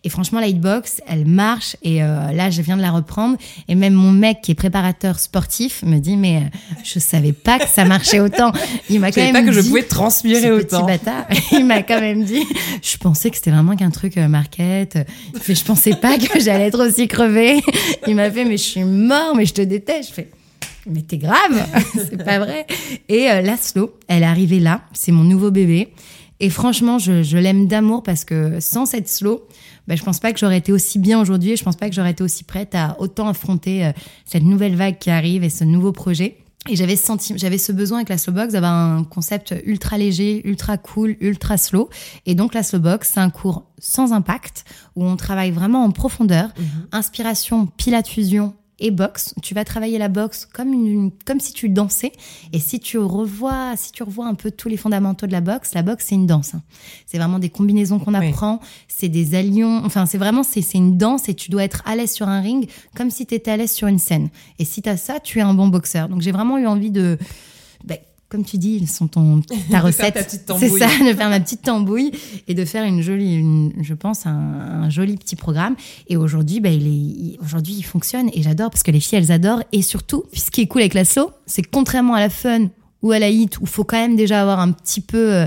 Et 0.04 0.10
franchement, 0.10 0.38
la 0.38 0.48
hitbox, 0.48 1.00
elle 1.08 1.24
marche. 1.24 1.76
Et 1.82 2.02
euh, 2.02 2.30
là, 2.32 2.50
je 2.50 2.60
viens 2.60 2.76
de 2.76 2.82
la 2.82 2.90
reprendre. 2.90 3.38
Et 3.68 3.74
même 3.74 3.94
mon 3.94 4.12
mec, 4.12 4.42
qui 4.42 4.50
est 4.50 4.54
préparateur 4.54 5.18
sportif, 5.18 5.82
me 5.82 5.98
dit 5.98 6.16
mais 6.16 6.36
euh, 6.36 6.58
je 6.84 6.98
savais 6.98 7.32
pas 7.32 7.58
que 7.58 7.68
ça 7.68 7.86
marchait 7.86 8.20
autant. 8.20 8.52
Il 8.90 9.00
m'a 9.00 9.10
quand 9.10 9.22
même 9.22 9.32
pas 9.32 9.42
que 9.42 9.52
je 9.52 9.62
pouvais 9.62 9.82
transpirer 9.82 10.52
autant. 10.52 10.84
Petit 10.84 10.98
bâtard. 10.98 11.24
Il 11.52 11.64
m'a 11.64 11.82
quand 11.82 12.00
même 12.00 12.22
dit. 12.22 12.44
Je 12.82 12.98
pensais 12.98 13.30
que 13.30 13.36
c'était 13.36 13.50
vraiment 13.50 13.76
qu'un 13.76 13.90
truc 13.90 14.18
euh, 14.18 14.28
market. 14.28 14.98
Je 15.48 15.64
pensais 15.64 15.94
pas 15.94 16.18
que 16.18 16.38
j'allais 16.44 16.66
être 16.66 16.86
aussi 16.86 17.08
crevée. 17.08 17.60
Il 18.06 18.14
m'a 18.14 18.30
fait 18.30 18.44
mais 18.44 18.56
je 18.56 18.62
suis 18.62 18.84
mort, 18.84 19.34
mais 19.34 19.46
je 19.46 19.54
te 19.54 19.62
déteste. 19.62 20.10
Je 20.10 20.14
fais 20.14 20.28
mais 20.86 21.02
t'es 21.02 21.16
grave, 21.16 21.66
c'est 21.94 22.22
pas 22.22 22.38
vrai. 22.38 22.66
Et 23.08 23.30
euh, 23.30 23.40
Laszlo, 23.40 23.96
elle 24.08 24.22
est 24.22 24.26
arrivée 24.26 24.60
là, 24.60 24.82
c'est 24.92 25.12
mon 25.12 25.24
nouveau 25.24 25.50
bébé. 25.50 25.88
Et 26.40 26.50
franchement, 26.50 26.98
je, 26.98 27.36
l'aime 27.38 27.68
d'amour 27.68 28.02
parce 28.02 28.24
que 28.24 28.58
sans 28.60 28.86
cette 28.86 29.08
slow, 29.08 29.46
ben, 29.86 29.96
je 29.96 30.02
pense 30.02 30.18
pas 30.18 30.32
que 30.32 30.38
j'aurais 30.38 30.58
été 30.58 30.72
aussi 30.72 30.98
bien 30.98 31.20
aujourd'hui 31.20 31.52
et 31.52 31.56
je 31.56 31.64
pense 31.64 31.76
pas 31.76 31.88
que 31.88 31.94
j'aurais 31.94 32.10
été 32.10 32.24
aussi 32.24 32.44
prête 32.44 32.74
à 32.74 32.96
autant 32.98 33.28
affronter 33.28 33.86
euh, 33.86 33.92
cette 34.24 34.42
nouvelle 34.42 34.74
vague 34.74 34.98
qui 34.98 35.10
arrive 35.10 35.44
et 35.44 35.48
ce 35.48 35.64
nouveau 35.64 35.92
projet. 35.92 36.36
Et 36.68 36.76
j'avais 36.76 36.96
senti, 36.96 37.34
j'avais 37.36 37.58
ce 37.58 37.72
besoin 37.72 37.98
avec 37.98 38.08
la 38.08 38.16
Slowbox 38.16 38.54
d'avoir 38.54 38.72
un 38.72 39.04
concept 39.04 39.54
ultra 39.66 39.98
léger, 39.98 40.40
ultra 40.48 40.78
cool, 40.78 41.16
ultra 41.20 41.58
slow. 41.58 41.90
Et 42.24 42.34
donc 42.34 42.54
la 42.54 42.62
Slowbox, 42.62 43.10
c'est 43.14 43.20
un 43.20 43.28
cours 43.30 43.64
sans 43.78 44.12
impact 44.12 44.64
où 44.96 45.04
on 45.04 45.16
travaille 45.16 45.50
vraiment 45.50 45.84
en 45.84 45.90
profondeur, 45.90 46.48
mhm. 46.58 46.86
inspiration, 46.92 47.66
pilate 47.66 48.08
fusion 48.08 48.54
et 48.78 48.90
boxe. 48.90 49.34
Tu 49.42 49.54
vas 49.54 49.64
travailler 49.64 49.98
la 49.98 50.08
boxe 50.08 50.46
comme 50.46 50.72
une, 50.72 51.10
comme 51.24 51.40
si 51.40 51.52
tu 51.52 51.68
dansais. 51.68 52.12
Et 52.52 52.58
si 52.58 52.80
tu 52.80 52.98
revois, 52.98 53.74
si 53.76 53.92
tu 53.92 54.02
revois 54.02 54.26
un 54.26 54.34
peu 54.34 54.50
tous 54.50 54.68
les 54.68 54.76
fondamentaux 54.76 55.26
de 55.26 55.32
la 55.32 55.40
boxe, 55.40 55.74
la 55.74 55.82
boxe 55.82 56.06
c'est 56.08 56.14
une 56.14 56.26
danse. 56.26 56.54
Hein. 56.54 56.62
C'est 57.06 57.18
vraiment 57.18 57.38
des 57.38 57.50
combinaisons 57.50 57.98
qu'on 57.98 58.14
apprend, 58.14 58.60
c'est 58.88 59.08
des 59.08 59.34
allions. 59.34 59.82
Enfin, 59.84 60.06
c'est 60.06 60.18
vraiment 60.18 60.42
c'est 60.42 60.74
une 60.74 60.96
danse 60.96 61.28
et 61.28 61.34
tu 61.34 61.50
dois 61.50 61.64
être 61.64 61.82
à 61.86 61.96
l'aise 61.96 62.12
sur 62.12 62.28
un 62.28 62.40
ring 62.40 62.68
comme 62.96 63.10
si 63.10 63.26
tu 63.26 63.34
étais 63.34 63.50
à 63.50 63.56
l'aise 63.56 63.72
sur 63.72 63.88
une 63.88 63.98
scène. 63.98 64.30
Et 64.58 64.64
si 64.64 64.82
tu 64.82 64.88
as 64.88 64.96
ça, 64.96 65.20
tu 65.20 65.38
es 65.38 65.42
un 65.42 65.54
bon 65.54 65.68
boxeur. 65.68 66.08
Donc 66.08 66.20
j'ai 66.20 66.32
vraiment 66.32 66.58
eu 66.58 66.66
envie 66.66 66.90
de 66.90 67.18
ben, 67.84 67.98
comme 68.34 68.44
tu 68.44 68.58
dis, 68.58 68.78
ils 68.80 68.88
sont 68.88 69.06
ton, 69.06 69.42
ta 69.70 69.78
recette. 69.78 70.44
C'est 70.58 70.68
ça, 70.68 70.88
de 70.88 71.14
faire 71.14 71.28
ma 71.28 71.38
petite 71.38 71.62
tambouille 71.62 72.10
et 72.48 72.54
de 72.54 72.64
faire 72.64 72.84
une 72.84 73.00
jolie, 73.00 73.70
je 73.80 73.94
pense, 73.94 74.26
un, 74.26 74.90
joli 74.90 75.16
petit 75.16 75.36
programme. 75.36 75.76
Et 76.08 76.16
aujourd'hui, 76.16 76.58
bah, 76.58 76.70
il 76.70 77.38
aujourd'hui, 77.40 77.74
il 77.74 77.84
fonctionne 77.84 78.30
et 78.34 78.42
j'adore 78.42 78.70
parce 78.70 78.82
que 78.82 78.90
les 78.90 78.98
filles, 78.98 79.18
elles 79.18 79.30
adorent. 79.30 79.62
Et 79.70 79.82
surtout, 79.82 80.24
ce 80.32 80.50
qui 80.50 80.62
est 80.62 80.66
cool 80.66 80.80
avec 80.80 80.94
la 80.94 81.04
slow, 81.04 81.30
c'est 81.46 81.62
contrairement 81.62 82.14
à 82.14 82.20
la 82.20 82.28
fun 82.28 82.70
ou 83.02 83.12
à 83.12 83.20
la 83.20 83.28
hit 83.28 83.60
où 83.60 83.66
faut 83.66 83.84
quand 83.84 83.98
même 83.98 84.16
déjà 84.16 84.40
avoir 84.40 84.58
un 84.58 84.72
petit 84.72 85.00
peu, 85.00 85.32
euh, 85.32 85.46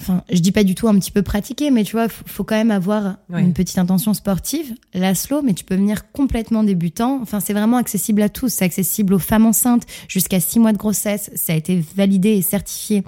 enfin, 0.00 0.22
je 0.30 0.40
dis 0.40 0.52
pas 0.52 0.64
du 0.64 0.74
tout 0.74 0.88
un 0.88 0.98
petit 0.98 1.10
peu 1.10 1.22
pratiqué, 1.22 1.70
mais 1.70 1.84
tu 1.84 1.92
vois, 1.92 2.08
faut, 2.08 2.24
faut 2.26 2.44
quand 2.44 2.56
même 2.56 2.70
avoir 2.70 3.16
une 3.30 3.52
petite 3.52 3.78
intention 3.78 4.14
sportive. 4.14 4.74
La 4.94 5.14
slow, 5.14 5.42
mais 5.42 5.54
tu 5.54 5.64
peux 5.64 5.76
venir 5.76 6.10
complètement 6.12 6.62
débutant. 6.62 7.20
Enfin, 7.22 7.40
c'est 7.40 7.52
vraiment 7.52 7.76
accessible 7.76 8.22
à 8.22 8.28
tous. 8.28 8.48
C'est 8.48 8.64
accessible 8.64 9.14
aux 9.14 9.18
femmes 9.18 9.46
enceintes 9.46 9.84
jusqu'à 10.08 10.40
six 10.40 10.58
mois 10.58 10.72
de 10.72 10.78
grossesse. 10.78 11.30
Ça 11.34 11.52
a 11.52 11.56
été 11.56 11.82
validé 11.96 12.30
et 12.30 12.42
certifié. 12.42 13.04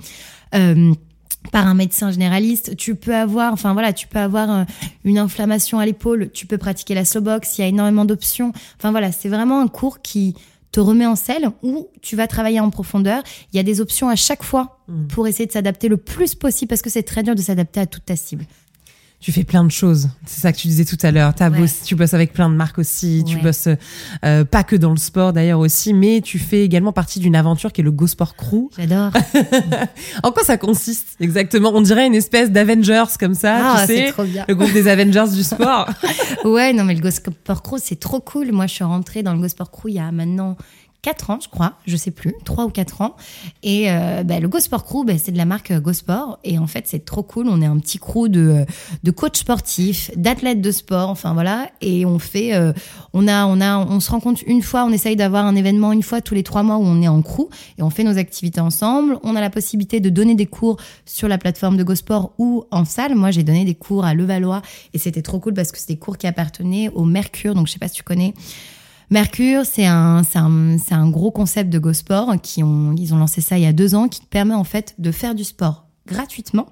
Euh, 0.55 0.95
par 1.53 1.67
un 1.67 1.75
médecin 1.75 2.11
généraliste, 2.11 2.77
tu 2.77 2.95
peux 2.95 3.15
avoir, 3.15 3.53
enfin 3.53 3.73
voilà, 3.73 3.93
tu 3.93 4.07
peux 4.07 4.19
avoir 4.19 4.51
euh, 4.51 4.65
une 5.05 5.19
inflammation 5.19 5.79
à 5.79 5.87
l'épaule, 5.87 6.31
tu 6.33 6.47
peux 6.47 6.59
pratiquer 6.59 6.95
la 6.95 7.05
slow 7.05 7.23
box, 7.23 7.57
il 7.57 7.63
y 7.63 7.65
a 7.65 7.69
énormément 7.69 8.05
d'options. 8.05 8.53
Enfin 8.77 8.91
voilà, 8.91 9.13
c'est 9.13 9.29
vraiment 9.29 9.61
un 9.61 9.69
cours 9.69 10.03
qui 10.03 10.35
te 10.73 10.81
remet 10.81 11.07
en 11.07 11.17
selle 11.17 11.51
ou 11.63 11.89
tu 12.03 12.17
vas 12.17 12.27
travailler 12.27 12.61
en 12.61 12.71
profondeur. 12.71 13.23
Il 13.53 13.57
y 13.57 13.61
a 13.61 13.63
des 13.63 13.81
options 13.81 14.09
à 14.09 14.17
chaque 14.17 14.43
fois 14.43 14.81
mm. 14.89 15.07
pour 15.09 15.27
essayer 15.27 15.47
de 15.47 15.53
s'adapter 15.53 15.89
le 15.89 15.97
plus 15.97 16.35
possible 16.35 16.69
parce 16.69 16.83
que 16.83 16.91
c'est 16.91 17.03
très 17.03 17.23
dur 17.23 17.35
de 17.35 17.43
s'adapter 17.43 17.81
à 17.81 17.87
toute 17.87 18.05
ta 18.05 18.17
cible 18.17 18.45
tu 19.21 19.33
fais 19.33 19.43
plein 19.43 19.65
de 19.65 19.71
choses. 19.71 20.11
C'est 20.27 20.41
ça 20.41 20.53
que 20.53 20.59
tu 20.59 20.69
disais 20.69 20.85
tout 20.85 20.99
à 21.03 21.11
l'heure. 21.11 21.35
Tu 21.85 21.97
bosses 21.97 22.15
avec 22.15 22.33
plein 22.33 22.49
de 22.49 22.55
marques 22.55 22.79
aussi. 22.79 23.25
Tu 23.27 23.37
bosses 23.39 23.69
euh, 24.25 24.45
pas 24.45 24.63
que 24.63 24.77
dans 24.77 24.93
le 24.93 24.97
sport 24.97 25.33
d'ailleurs 25.33 25.59
aussi, 25.59 25.93
mais 25.93 26.21
tu 26.21 26.39
fais 26.39 26.63
également 26.63 26.93
partie 26.93 27.19
d'une 27.19 27.35
aventure 27.35 27.73
qui 27.73 27.81
est 27.81 27.85
le 27.85 27.91
Go 27.91 28.07
Sport 28.07 28.37
Crew. 28.37 28.71
J'adore. 28.77 29.11
en 30.23 30.31
quoi 30.31 30.45
ça 30.45 30.57
consiste 30.57 31.17
exactement? 31.19 31.73
On 31.75 31.81
dirait 31.81 32.07
une 32.07 32.15
espèce 32.15 32.53
d'Avengers 32.53 33.17
comme 33.19 33.35
ça, 33.35 33.59
ah, 33.61 33.87
tu 33.87 33.95
sais, 33.95 34.13
trop 34.13 34.25
bien. 34.25 34.45
le 34.47 34.55
groupe 34.55 34.73
des 34.73 34.87
Avengers 34.87 35.35
du 35.35 35.43
sport. 35.43 35.89
ouais, 36.45 36.73
non 36.73 36.85
mais 36.85 36.95
le 36.95 37.01
Go 37.01 37.11
Sport 37.11 37.63
Crew 37.63 37.79
c'est 37.83 37.99
trop 37.99 38.21
cool. 38.21 38.53
Moi 38.53 38.69
je 38.69 38.75
suis 38.75 38.85
rentrée 38.85 39.25
dans 39.25 39.35
le 39.35 39.41
Go 39.41 39.49
Sport 39.49 39.73
Crew 39.73 39.89
il 39.89 39.95
y 39.95 39.99
a 39.99 40.13
maintenant 40.13 40.57
4 41.09 41.31
ans, 41.31 41.39
je 41.43 41.49
crois, 41.49 41.73
je 41.87 41.97
sais 41.97 42.11
plus, 42.11 42.35
3 42.45 42.67
ou 42.67 42.69
4 42.69 43.01
ans. 43.01 43.17
Et 43.63 43.91
euh, 43.91 44.23
bah, 44.25 44.41
le 44.41 44.49
Go 44.49 44.61
Sport 44.61 44.85
Crew, 44.85 45.07
bah, 45.07 45.15
c'est 45.17 45.33
de 45.33 45.39
la 45.39 45.47
marque 45.47 45.73
Go 45.73 45.95
Sport. 45.95 46.39
Et 46.45 46.59
en 46.59 46.67
fait, 46.67 46.85
c'est 46.87 47.03
trop 47.03 47.23
cool. 47.23 47.49
On 47.49 47.63
est 47.63 47.67
un 47.67 47.79
petit 47.79 47.97
crew 47.99 48.29
de, 48.29 48.67
de 49.05 49.11
coachs 49.11 49.39
sportifs, 49.39 50.11
d'athlètes 50.17 50.61
de 50.61 50.71
sport, 50.71 51.09
enfin 51.09 51.33
voilà. 51.33 51.71
Et 51.81 52.05
on 52.05 52.19
fait, 52.19 52.55
euh, 52.55 52.75
on 53.15 53.27
a, 53.27 53.47
on 53.47 53.59
a, 53.63 53.79
on 53.79 54.01
se 54.01 54.11
rencontre 54.11 54.43
une 54.47 54.61
fois, 54.61 54.85
on 54.85 54.93
essaye 54.93 55.17
d'avoir 55.17 55.47
un 55.47 55.57
événement 55.57 55.93
une 55.93 56.03
fois 56.03 56.21
tous 56.21 56.35
les 56.35 56.43
3 56.43 56.63
mois 56.63 56.77
où 56.77 56.83
on 56.83 57.01
est 57.01 57.09
en 57.09 57.23
crew 57.23 57.49
et 57.79 57.83
on 57.83 57.89
fait 57.89 58.05
nos 58.05 58.19
activités 58.19 58.61
ensemble. 58.61 59.19
On 59.23 59.35
a 59.35 59.41
la 59.41 59.49
possibilité 59.49 60.01
de 60.01 60.11
donner 60.11 60.35
des 60.35 60.45
cours 60.45 60.77
sur 61.07 61.27
la 61.27 61.39
plateforme 61.39 61.79
de 61.79 61.85
Go 61.85 61.95
Sport 61.95 62.35
ou 62.37 62.65
en 62.71 62.85
salle. 62.85 63.15
Moi, 63.15 63.31
j'ai 63.31 63.45
donné 63.45 63.65
des 63.65 63.75
cours 63.75 64.05
à 64.05 64.13
Levallois 64.13 64.61
et 64.93 64.99
c'était 64.99 65.23
trop 65.23 65.41
cool 65.41 65.55
parce 65.55 65.73
que 65.73 65.79
c'était 65.79 65.95
des 65.95 66.01
cours 66.01 66.19
qui 66.19 66.27
appartenaient 66.27 66.91
au 66.91 67.07
Mercure. 67.07 67.55
Donc, 67.55 67.67
je 67.67 67.73
sais 67.73 67.79
pas 67.79 67.89
si 67.89 67.95
tu 67.95 68.03
connais. 68.03 68.35
Mercure, 69.11 69.65
c'est 69.65 69.87
un, 69.87 70.23
un, 70.35 70.77
un 70.91 71.11
gros 71.11 71.31
concept 71.31 71.71
de 71.71 71.79
GoSport 71.79 72.35
qui 72.43 72.63
ont, 72.63 72.95
ils 72.97 73.15
ont 73.15 73.19
lancé 73.19 73.41
ça 73.41 73.57
il 73.57 73.65
y 73.65 73.67
a 73.67 73.73
deux 73.73 73.95
ans, 73.95 74.09
qui 74.09 74.21
te 74.21 74.27
permet 74.27 74.55
en 74.55 74.65
fait 74.65 74.95
de 74.99 75.11
faire 75.11 75.35
du 75.35 75.45
sport 75.45 75.89
gratuitement, 76.09 76.67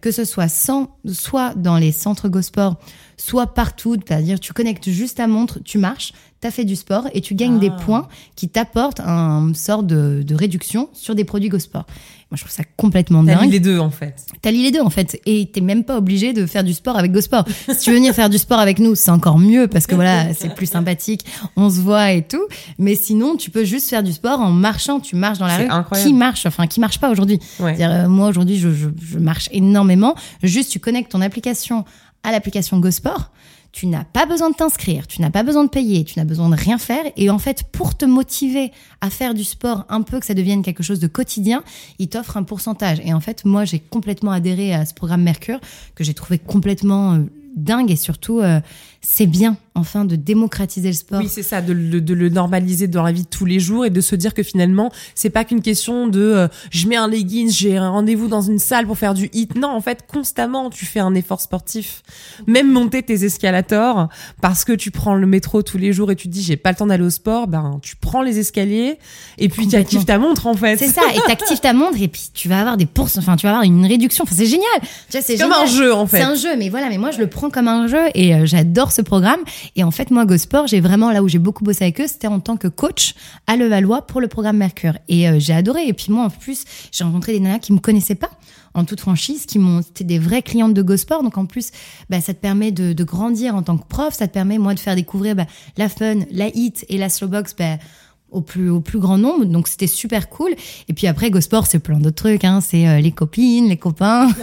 que 0.00 0.10
ce 0.10 0.24
soit 0.24 0.48
sans, 0.48 0.98
soit 1.06 1.54
dans 1.54 1.78
les 1.78 1.92
centres 1.92 2.28
GoSport, 2.28 2.76
soit 3.16 3.54
partout, 3.54 3.94
c'est-à-dire 3.94 4.40
tu 4.40 4.52
connectes 4.52 4.90
juste 4.90 5.18
ta 5.18 5.26
montre, 5.26 5.60
tu 5.64 5.78
marches, 5.78 6.12
tu 6.40 6.48
as 6.48 6.50
fait 6.50 6.64
du 6.64 6.76
sport 6.76 7.06
et 7.14 7.20
tu 7.20 7.34
gagnes 7.34 7.58
des 7.58 7.70
ah. 7.72 7.80
points 7.82 8.08
qui 8.34 8.48
t'apportent 8.48 9.00
un 9.00 9.54
sort 9.54 9.84
de, 9.84 10.22
de 10.26 10.34
réduction 10.34 10.88
sur 10.92 11.14
des 11.14 11.24
produits 11.24 11.48
GoSport. 11.48 11.86
Moi, 12.30 12.36
je 12.36 12.42
trouve 12.42 12.52
ça 12.52 12.62
complètement 12.76 13.24
dingue. 13.24 13.38
T'as 13.40 13.46
les 13.46 13.58
deux, 13.58 13.80
en 13.80 13.90
fait. 13.90 14.14
T'as 14.40 14.52
les 14.52 14.70
deux, 14.70 14.80
en 14.80 14.90
fait. 14.90 15.20
Et 15.26 15.50
t'es 15.52 15.60
même 15.60 15.82
pas 15.82 15.96
obligé 15.98 16.32
de 16.32 16.46
faire 16.46 16.62
du 16.62 16.72
sport 16.74 16.96
avec 16.96 17.10
GoSport. 17.10 17.44
si 17.68 17.78
tu 17.78 17.90
veux 17.90 17.96
venir 17.96 18.14
faire 18.14 18.30
du 18.30 18.38
sport 18.38 18.60
avec 18.60 18.78
nous, 18.78 18.94
c'est 18.94 19.10
encore 19.10 19.38
mieux 19.40 19.66
parce 19.66 19.88
que 19.88 19.96
voilà, 19.96 20.32
c'est 20.32 20.54
plus 20.54 20.66
sympathique. 20.66 21.24
On 21.56 21.68
se 21.70 21.80
voit 21.80 22.12
et 22.12 22.22
tout. 22.22 22.46
Mais 22.78 22.94
sinon, 22.94 23.36
tu 23.36 23.50
peux 23.50 23.64
juste 23.64 23.90
faire 23.90 24.04
du 24.04 24.12
sport 24.12 24.38
en 24.38 24.50
marchant. 24.50 25.00
Tu 25.00 25.16
marches 25.16 25.38
dans 25.38 25.48
la 25.48 25.56
rue. 25.56 25.66
Incroyable. 25.68 26.08
Qui 26.08 26.14
marche? 26.14 26.46
Enfin, 26.46 26.68
qui 26.68 26.78
marche 26.78 27.00
pas 27.00 27.10
aujourd'hui? 27.10 27.40
Euh, 27.60 28.08
moi, 28.08 28.28
aujourd'hui, 28.28 28.58
je, 28.58 28.72
je, 28.72 28.88
je 29.02 29.18
marche 29.18 29.48
énormément. 29.50 30.14
Juste, 30.44 30.70
tu 30.70 30.78
connectes 30.78 31.10
ton 31.10 31.22
application 31.22 31.84
à 32.22 32.30
l'application 32.30 32.78
GoSport 32.78 33.32
tu 33.72 33.86
n'as 33.86 34.04
pas 34.04 34.26
besoin 34.26 34.50
de 34.50 34.56
t'inscrire, 34.56 35.06
tu 35.06 35.20
n'as 35.20 35.30
pas 35.30 35.42
besoin 35.42 35.64
de 35.64 35.68
payer, 35.68 36.04
tu 36.04 36.18
n'as 36.18 36.24
besoin 36.24 36.48
de 36.48 36.56
rien 36.56 36.78
faire. 36.78 37.04
Et 37.16 37.30
en 37.30 37.38
fait, 37.38 37.64
pour 37.70 37.96
te 37.96 38.04
motiver 38.04 38.72
à 39.00 39.10
faire 39.10 39.34
du 39.34 39.44
sport 39.44 39.84
un 39.88 40.02
peu, 40.02 40.18
que 40.18 40.26
ça 40.26 40.34
devienne 40.34 40.62
quelque 40.62 40.82
chose 40.82 40.98
de 40.98 41.06
quotidien, 41.06 41.62
il 41.98 42.08
t'offre 42.08 42.36
un 42.36 42.42
pourcentage. 42.42 43.00
Et 43.04 43.14
en 43.14 43.20
fait, 43.20 43.44
moi, 43.44 43.64
j'ai 43.64 43.78
complètement 43.78 44.32
adhéré 44.32 44.74
à 44.74 44.84
ce 44.86 44.94
programme 44.94 45.22
Mercure, 45.22 45.60
que 45.94 46.02
j'ai 46.02 46.14
trouvé 46.14 46.38
complètement 46.38 47.14
euh, 47.14 47.18
dingue 47.56 47.90
et 47.90 47.96
surtout, 47.96 48.40
euh, 48.40 48.60
c'est 49.00 49.26
bien 49.26 49.56
enfin 49.74 50.04
de 50.04 50.16
démocratiser 50.16 50.88
le 50.88 50.94
sport. 50.94 51.20
Oui, 51.20 51.28
c'est 51.28 51.42
ça, 51.42 51.60
de, 51.62 51.72
le 51.72 52.28
normaliser 52.28 52.86
dans 52.86 53.02
la 53.02 53.12
vie 53.12 53.22
de 53.22 53.28
tous 53.28 53.46
les 53.46 53.58
jours 53.58 53.84
et 53.84 53.90
de 53.90 54.00
se 54.00 54.14
dire 54.14 54.34
que 54.34 54.42
finalement, 54.42 54.92
c'est 55.14 55.30
pas 55.30 55.44
qu'une 55.44 55.62
question 55.62 56.06
de 56.06 56.20
euh, 56.20 56.48
je 56.70 56.86
mets 56.86 56.96
un 56.96 57.08
leggings, 57.08 57.50
j'ai 57.50 57.76
un 57.76 57.88
rendez-vous 57.88 58.28
dans 58.28 58.42
une 58.42 58.58
salle 58.58 58.86
pour 58.86 58.98
faire 58.98 59.14
du 59.14 59.30
hit. 59.32 59.56
Non, 59.56 59.68
en 59.68 59.80
fait, 59.80 60.04
constamment, 60.06 60.70
tu 60.70 60.86
fais 60.86 61.00
un 61.00 61.14
effort 61.14 61.40
sportif. 61.40 62.02
Même 62.46 62.70
monter 62.70 63.02
tes 63.02 63.24
escalators 63.24 64.08
parce 64.40 64.64
que 64.64 64.72
tu 64.72 64.90
prends 64.90 65.14
le 65.14 65.26
métro 65.26 65.62
tous 65.62 65.78
les 65.78 65.92
jours 65.92 66.10
et 66.10 66.16
tu 66.16 66.28
te 66.28 66.32
dis 66.32 66.42
j'ai 66.42 66.56
pas 66.56 66.70
le 66.70 66.76
temps 66.76 66.86
d'aller 66.86 67.04
au 67.04 67.10
sport, 67.10 67.46
ben 67.46 67.78
tu 67.82 67.96
prends 67.96 68.22
les 68.22 68.38
escaliers 68.38 68.98
et 69.38 69.48
puis 69.48 69.66
tu 69.66 69.76
actives 69.76 70.04
ta 70.04 70.18
montre 70.18 70.46
en 70.46 70.54
fait. 70.54 70.76
C'est 70.76 70.88
ça, 70.88 71.02
et 71.14 71.18
tu 71.24 71.30
actives 71.30 71.60
ta 71.60 71.72
montre 71.72 72.00
et 72.00 72.08
puis 72.08 72.30
tu 72.34 72.48
vas 72.48 72.60
avoir 72.60 72.76
des 72.76 72.86
pources, 72.86 73.16
enfin 73.18 73.36
tu 73.36 73.46
vas 73.46 73.50
avoir 73.50 73.64
une 73.64 73.86
réduction. 73.86 74.24
Enfin 74.24 74.34
c'est 74.36 74.46
génial. 74.46 74.66
c'est 75.08 75.38
comme 75.38 75.52
un 75.52 75.66
jeu 75.66 75.94
en 75.94 76.06
fait. 76.06 76.18
C'est 76.18 76.24
un 76.24 76.34
jeu, 76.34 76.56
mais 76.56 76.68
voilà, 76.68 76.88
mais 76.88 76.98
moi 76.98 77.10
je 77.10 77.18
le 77.18 77.28
prends 77.28 77.50
comme 77.50 77.68
un 77.68 77.86
jeu 77.86 78.08
et 78.14 78.34
euh, 78.34 78.46
j'adore 78.46 78.89
ce 78.92 79.02
programme. 79.02 79.40
Et 79.76 79.84
en 79.84 79.90
fait, 79.90 80.10
moi, 80.10 80.24
GoSport, 80.26 80.66
j'ai 80.66 80.80
vraiment, 80.80 81.10
là 81.10 81.22
où 81.22 81.28
j'ai 81.28 81.38
beaucoup 81.38 81.64
bossé 81.64 81.84
avec 81.84 82.00
eux, 82.00 82.06
c'était 82.06 82.26
en 82.26 82.40
tant 82.40 82.56
que 82.56 82.68
coach 82.68 83.14
à 83.46 83.56
Levallois 83.56 84.06
pour 84.06 84.20
le 84.20 84.28
programme 84.28 84.56
Mercure. 84.56 84.94
Et 85.08 85.28
euh, 85.28 85.38
j'ai 85.38 85.52
adoré. 85.52 85.86
Et 85.86 85.92
puis 85.92 86.12
moi, 86.12 86.24
en 86.24 86.30
plus, 86.30 86.64
j'ai 86.92 87.04
rencontré 87.04 87.32
des 87.32 87.40
nanas 87.40 87.58
qui 87.58 87.72
me 87.72 87.78
connaissaient 87.78 88.14
pas 88.14 88.30
en 88.74 88.84
toute 88.84 89.00
franchise, 89.00 89.46
qui 89.46 89.58
m'ont, 89.58 89.82
c'était 89.82 90.04
des 90.04 90.18
vraies 90.18 90.42
clientes 90.42 90.74
de 90.74 90.82
GoSport. 90.82 91.22
Donc 91.22 91.38
en 91.38 91.46
plus, 91.46 91.70
bah, 92.08 92.20
ça 92.20 92.34
te 92.34 92.40
permet 92.40 92.70
de, 92.70 92.92
de, 92.92 93.04
grandir 93.04 93.54
en 93.54 93.62
tant 93.62 93.76
que 93.76 93.86
prof. 93.86 94.14
Ça 94.14 94.28
te 94.28 94.32
permet, 94.32 94.58
moi, 94.58 94.74
de 94.74 94.80
faire 94.80 94.94
découvrir 94.94 95.34
bah, 95.34 95.46
la 95.76 95.88
fun, 95.88 96.20
la 96.30 96.48
hit 96.48 96.84
et 96.88 96.98
la 96.98 97.08
slowbox, 97.08 97.54
bah, 97.58 97.78
au 98.30 98.40
plus 98.40 98.70
au 98.70 98.80
plus 98.80 98.98
grand 98.98 99.18
nombre. 99.18 99.44
Donc 99.44 99.68
c'était 99.68 99.86
super 99.86 100.28
cool. 100.28 100.52
Et 100.88 100.92
puis 100.92 101.06
après 101.06 101.30
Gosport 101.30 101.66
c'est 101.66 101.78
plein 101.78 101.98
d'autres 101.98 102.16
trucs 102.16 102.44
hein. 102.44 102.60
C'est 102.60 102.88
euh, 102.88 103.00
les 103.00 103.12
copines 103.12 103.68
les 103.68 103.76
copains. 103.76 104.28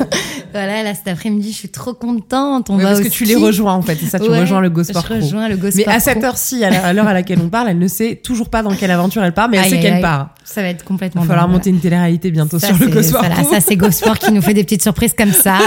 Voilà 0.53 0.81
là 0.81 0.95
cet 0.95 1.07
après-midi 1.09 1.51
je 1.51 1.57
suis 1.57 1.69
trop 1.69 1.93
contente. 1.93 2.69
On 2.69 2.77
va 2.77 2.85
parce 2.85 3.01
que 3.01 3.09
tu 3.09 3.25
les 3.25 3.35
rejoins 3.35 3.73
en 3.73 3.81
fait. 3.81 3.95
C'est 3.95 4.07
ça 4.07 4.19
tu 4.19 4.29
rejoins 4.29 4.61
le 4.61 4.69
Gosport 4.69 5.05
je 5.07 5.13
rejoins 5.15 5.49
le 5.49 5.57
Gosport 5.57 5.83
mais 5.87 5.93
à 5.93 5.99
cette 5.99 6.23
heure-ci 6.23 6.63
à 6.63 6.93
l'heure 6.93 7.07
à 7.07 7.13
laquelle 7.13 7.39
on 7.41 7.49
parle 7.49 7.69
elle 7.69 7.79
ne 7.79 7.87
sait 7.87 8.15
toujours 8.15 8.49
pas 8.49 8.63
dans 8.63 8.73
quelle 8.73 8.91
aventure 8.91 9.23
elle 9.23 9.33
part 9.33 9.49
mais 9.49 9.57
elle 9.57 9.69
sait 9.69 9.79
qu'elle 9.79 10.01
part 10.01 10.33
ça 10.47 10.61
va 10.61 10.69
être 10.69 10.83
complètement 10.83 11.23
il 11.23 11.27
va 11.27 11.33
falloir 11.33 11.49
monter 11.49 11.69
une 11.69 11.79
télé-réalité 11.79 12.31
bientôt 12.31 12.59
sur 12.59 12.77
le 12.77 12.87
Gosport 12.87 13.21
voilà 13.21 13.43
ça 13.43 13.59
c'est 13.59 13.75
Gosport 13.75 14.19
qui 14.19 14.31
nous 14.31 14.41
fait 14.41 14.53
des 14.53 14.63
petites 14.63 14.81
surprises 14.83 15.13
comme 15.17 15.33
ça 15.33 15.57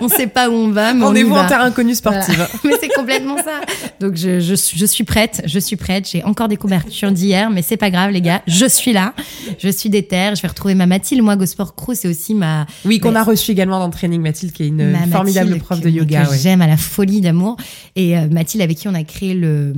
on 0.00 0.08
sait 0.08 0.26
pas 0.26 0.48
où 0.48 0.54
on 0.54 0.70
va 0.70 0.94
mais 0.94 1.04
rendez-vous 1.04 1.34
en 1.34 1.46
terrain 1.46 1.64
inconnu 1.64 1.94
sportive 1.94 2.48
mais 2.64 2.72
c'est 2.80 2.88
complètement 2.88 3.36
ça 3.36 3.60
donc 4.00 4.16
je, 4.16 4.40
je, 4.40 4.54
je 4.54 4.86
suis 4.86 5.04
prête 5.04 5.42
je 5.44 5.58
suis 5.58 5.76
prête 5.76 6.08
j'ai 6.08 6.24
encore 6.24 6.48
des 6.48 6.56
couvertures 6.56 7.12
d'hier 7.12 7.50
mais 7.50 7.62
c'est 7.62 7.76
pas 7.76 7.90
grave, 7.90 8.10
les 8.10 8.20
gars. 8.20 8.42
Je 8.46 8.66
suis 8.66 8.92
là. 8.92 9.14
Je 9.58 9.68
suis 9.68 9.90
déterre. 9.90 10.34
Je 10.34 10.42
vais 10.42 10.48
retrouver 10.48 10.74
ma 10.74 10.86
Mathilde. 10.86 11.22
Moi, 11.22 11.36
Gosport 11.36 11.74
Crew, 11.74 11.94
c'est 11.94 12.08
aussi 12.08 12.34
ma. 12.34 12.66
Oui, 12.84 12.98
qu'on 12.98 13.14
a 13.14 13.22
reçu 13.22 13.50
également 13.50 13.78
dans 13.78 13.86
le 13.86 13.92
training, 13.92 14.20
Mathilde, 14.20 14.52
qui 14.52 14.64
est 14.64 14.68
une 14.68 14.96
formidable 15.10 15.58
prof 15.58 15.80
de 15.80 15.88
yoga. 15.88 16.26
Que 16.26 16.36
J'aime 16.36 16.62
à 16.62 16.66
la 16.66 16.76
folie 16.76 17.20
d'amour. 17.20 17.56
Et 17.96 18.16
euh, 18.16 18.28
Mathilde, 18.30 18.62
avec 18.62 18.78
qui 18.78 18.88
on 18.88 18.94
a 18.94 19.04
créé 19.04 19.34
le, 19.34 19.72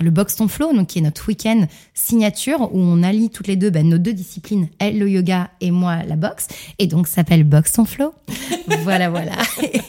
le 0.00 0.10
Box 0.10 0.36
Ton 0.36 0.48
Flow, 0.48 0.72
donc 0.72 0.88
qui 0.88 0.98
est 0.98 1.02
notre 1.02 1.26
week-end 1.28 1.66
signature 1.94 2.68
où 2.72 2.80
on 2.80 3.02
allie 3.02 3.30
toutes 3.30 3.46
les 3.46 3.56
deux 3.56 3.70
ben, 3.70 3.85
nos 3.86 3.98
deux 3.98 4.12
disciplines, 4.12 4.68
elle 4.78 4.98
le 4.98 5.08
yoga 5.08 5.50
et 5.60 5.70
moi 5.70 6.02
la 6.04 6.16
boxe. 6.16 6.48
Et 6.78 6.86
donc, 6.86 7.06
ça 7.08 7.16
s'appelle 7.16 7.44
Box 7.44 7.72
Ton 7.72 7.84
Flow. 7.84 8.14
voilà, 8.82 9.10
voilà. 9.10 9.32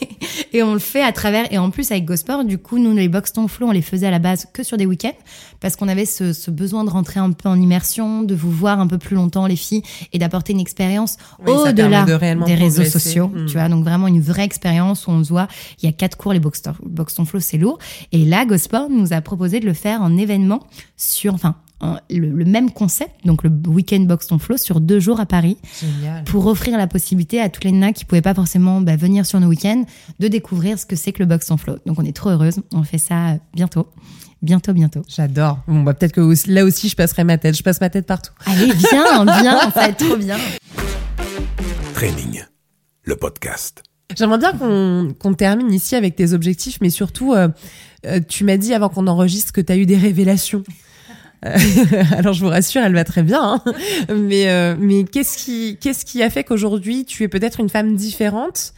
et 0.52 0.62
on 0.62 0.72
le 0.72 0.78
fait 0.78 1.02
à 1.02 1.12
travers. 1.12 1.52
Et 1.52 1.58
en 1.58 1.70
plus, 1.70 1.90
avec 1.90 2.04
Gosport, 2.04 2.44
du 2.44 2.58
coup, 2.58 2.78
nous, 2.78 2.94
les 2.94 3.08
Box 3.08 3.32
Ton 3.32 3.48
Flow, 3.48 3.68
on 3.68 3.72
les 3.72 3.82
faisait 3.82 4.06
à 4.06 4.10
la 4.10 4.18
base 4.18 4.46
que 4.52 4.62
sur 4.62 4.76
des 4.76 4.86
week-ends 4.86 5.16
parce 5.60 5.76
qu'on 5.76 5.88
avait 5.88 6.04
ce, 6.04 6.32
ce 6.32 6.50
besoin 6.50 6.84
de 6.84 6.90
rentrer 6.90 7.20
un 7.20 7.32
peu 7.32 7.48
en 7.48 7.60
immersion, 7.60 8.22
de 8.22 8.34
vous 8.34 8.50
voir 8.50 8.80
un 8.80 8.86
peu 8.86 8.98
plus 8.98 9.16
longtemps 9.16 9.46
les 9.46 9.56
filles 9.56 9.82
et 10.12 10.18
d'apporter 10.18 10.52
une 10.52 10.60
expérience 10.60 11.16
au-delà 11.46 12.04
des 12.04 12.54
réseaux 12.54 12.84
sociaux. 12.84 13.28
Hmm. 13.28 13.46
Tu 13.46 13.54
vois, 13.54 13.68
donc 13.68 13.84
vraiment 13.84 14.06
une 14.06 14.20
vraie 14.20 14.44
expérience 14.44 15.06
où 15.06 15.10
on 15.10 15.24
se 15.24 15.30
voit. 15.30 15.48
Il 15.82 15.86
y 15.86 15.88
a 15.88 15.92
quatre 15.92 16.16
cours, 16.16 16.32
les 16.32 16.40
box, 16.40 16.62
box 16.84 17.16
flow, 17.24 17.40
c'est 17.40 17.58
lourd. 17.58 17.78
Et 18.12 18.24
là, 18.24 18.44
Gosport 18.44 18.88
nous 18.90 19.12
a 19.12 19.20
proposé 19.20 19.60
de 19.60 19.66
le 19.66 19.74
faire 19.74 20.02
en 20.02 20.16
événement 20.16 20.66
sur, 20.96 21.34
enfin, 21.34 21.56
le, 22.10 22.44
même 22.44 22.70
concept, 22.70 23.24
donc 23.24 23.42
le 23.42 23.50
week-end 23.68 24.00
Box 24.00 24.26
Ton 24.28 24.38
Flow, 24.38 24.56
sur 24.56 24.80
deux 24.80 25.00
jours 25.00 25.20
à 25.20 25.26
Paris, 25.26 25.58
Génial. 25.80 26.24
pour 26.24 26.46
offrir 26.46 26.76
la 26.76 26.86
possibilité 26.86 27.40
à 27.40 27.48
toutes 27.48 27.64
les 27.64 27.72
nanas 27.72 27.92
qui 27.92 28.04
pouvaient 28.04 28.22
pas 28.22 28.34
forcément 28.34 28.80
bah, 28.80 28.96
venir 28.96 29.26
sur 29.26 29.40
nos 29.40 29.48
week-ends 29.48 29.84
de 30.18 30.28
découvrir 30.28 30.78
ce 30.78 30.86
que 30.86 30.96
c'est 30.96 31.12
que 31.12 31.20
le 31.20 31.26
Box 31.26 31.46
Ton 31.46 31.56
Flow. 31.56 31.76
Donc 31.86 31.98
on 31.98 32.04
est 32.04 32.16
trop 32.16 32.30
heureuse, 32.30 32.60
on 32.72 32.82
fait 32.82 32.98
ça 32.98 33.36
bientôt 33.54 33.88
bientôt, 34.42 34.72
bientôt. 34.72 35.02
J'adore. 35.08 35.58
Bon, 35.66 35.82
bah, 35.82 35.94
peut-être 35.94 36.12
que 36.12 36.50
là 36.50 36.64
aussi, 36.64 36.88
je 36.88 36.96
passerai 36.96 37.24
ma 37.24 37.38
tête. 37.38 37.56
Je 37.56 37.62
passe 37.62 37.80
ma 37.80 37.90
tête 37.90 38.06
partout. 38.06 38.32
Allez, 38.46 38.72
viens, 38.72 39.24
viens, 39.40 39.60
ça 39.60 39.70
va 39.70 39.88
être 39.88 40.04
trop 40.04 40.16
bien. 40.16 40.36
Training, 41.94 42.44
le 43.02 43.16
podcast. 43.16 43.82
J'aimerais 44.16 44.38
bien 44.38 44.52
qu'on 44.52 45.34
termine 45.34 45.72
ici 45.72 45.94
avec 45.94 46.16
tes 46.16 46.32
objectifs, 46.32 46.78
mais 46.80 46.90
surtout, 46.90 47.34
euh, 47.34 47.48
euh, 48.06 48.20
tu 48.26 48.44
m'as 48.44 48.56
dit 48.56 48.72
avant 48.72 48.88
qu'on 48.88 49.06
enregistre 49.06 49.52
que 49.52 49.60
tu 49.60 49.72
as 49.72 49.76
eu 49.76 49.84
des 49.84 49.98
révélations. 49.98 50.64
Euh, 51.44 51.56
alors 52.16 52.32
je 52.32 52.40
vous 52.44 52.50
rassure, 52.50 52.82
elle 52.82 52.94
va 52.94 53.04
très 53.04 53.22
bien. 53.22 53.42
Hein. 53.42 53.74
Mais 54.14 54.74
mais 54.78 55.04
qu'est-ce 55.04 55.38
qui 55.38 55.78
qu'est-ce 55.80 56.04
qui 56.04 56.22
a 56.22 56.30
fait 56.30 56.44
qu'aujourd'hui 56.44 57.04
tu 57.04 57.22
es 57.22 57.28
peut-être 57.28 57.60
une 57.60 57.68
femme 57.68 57.94
différente 57.94 58.72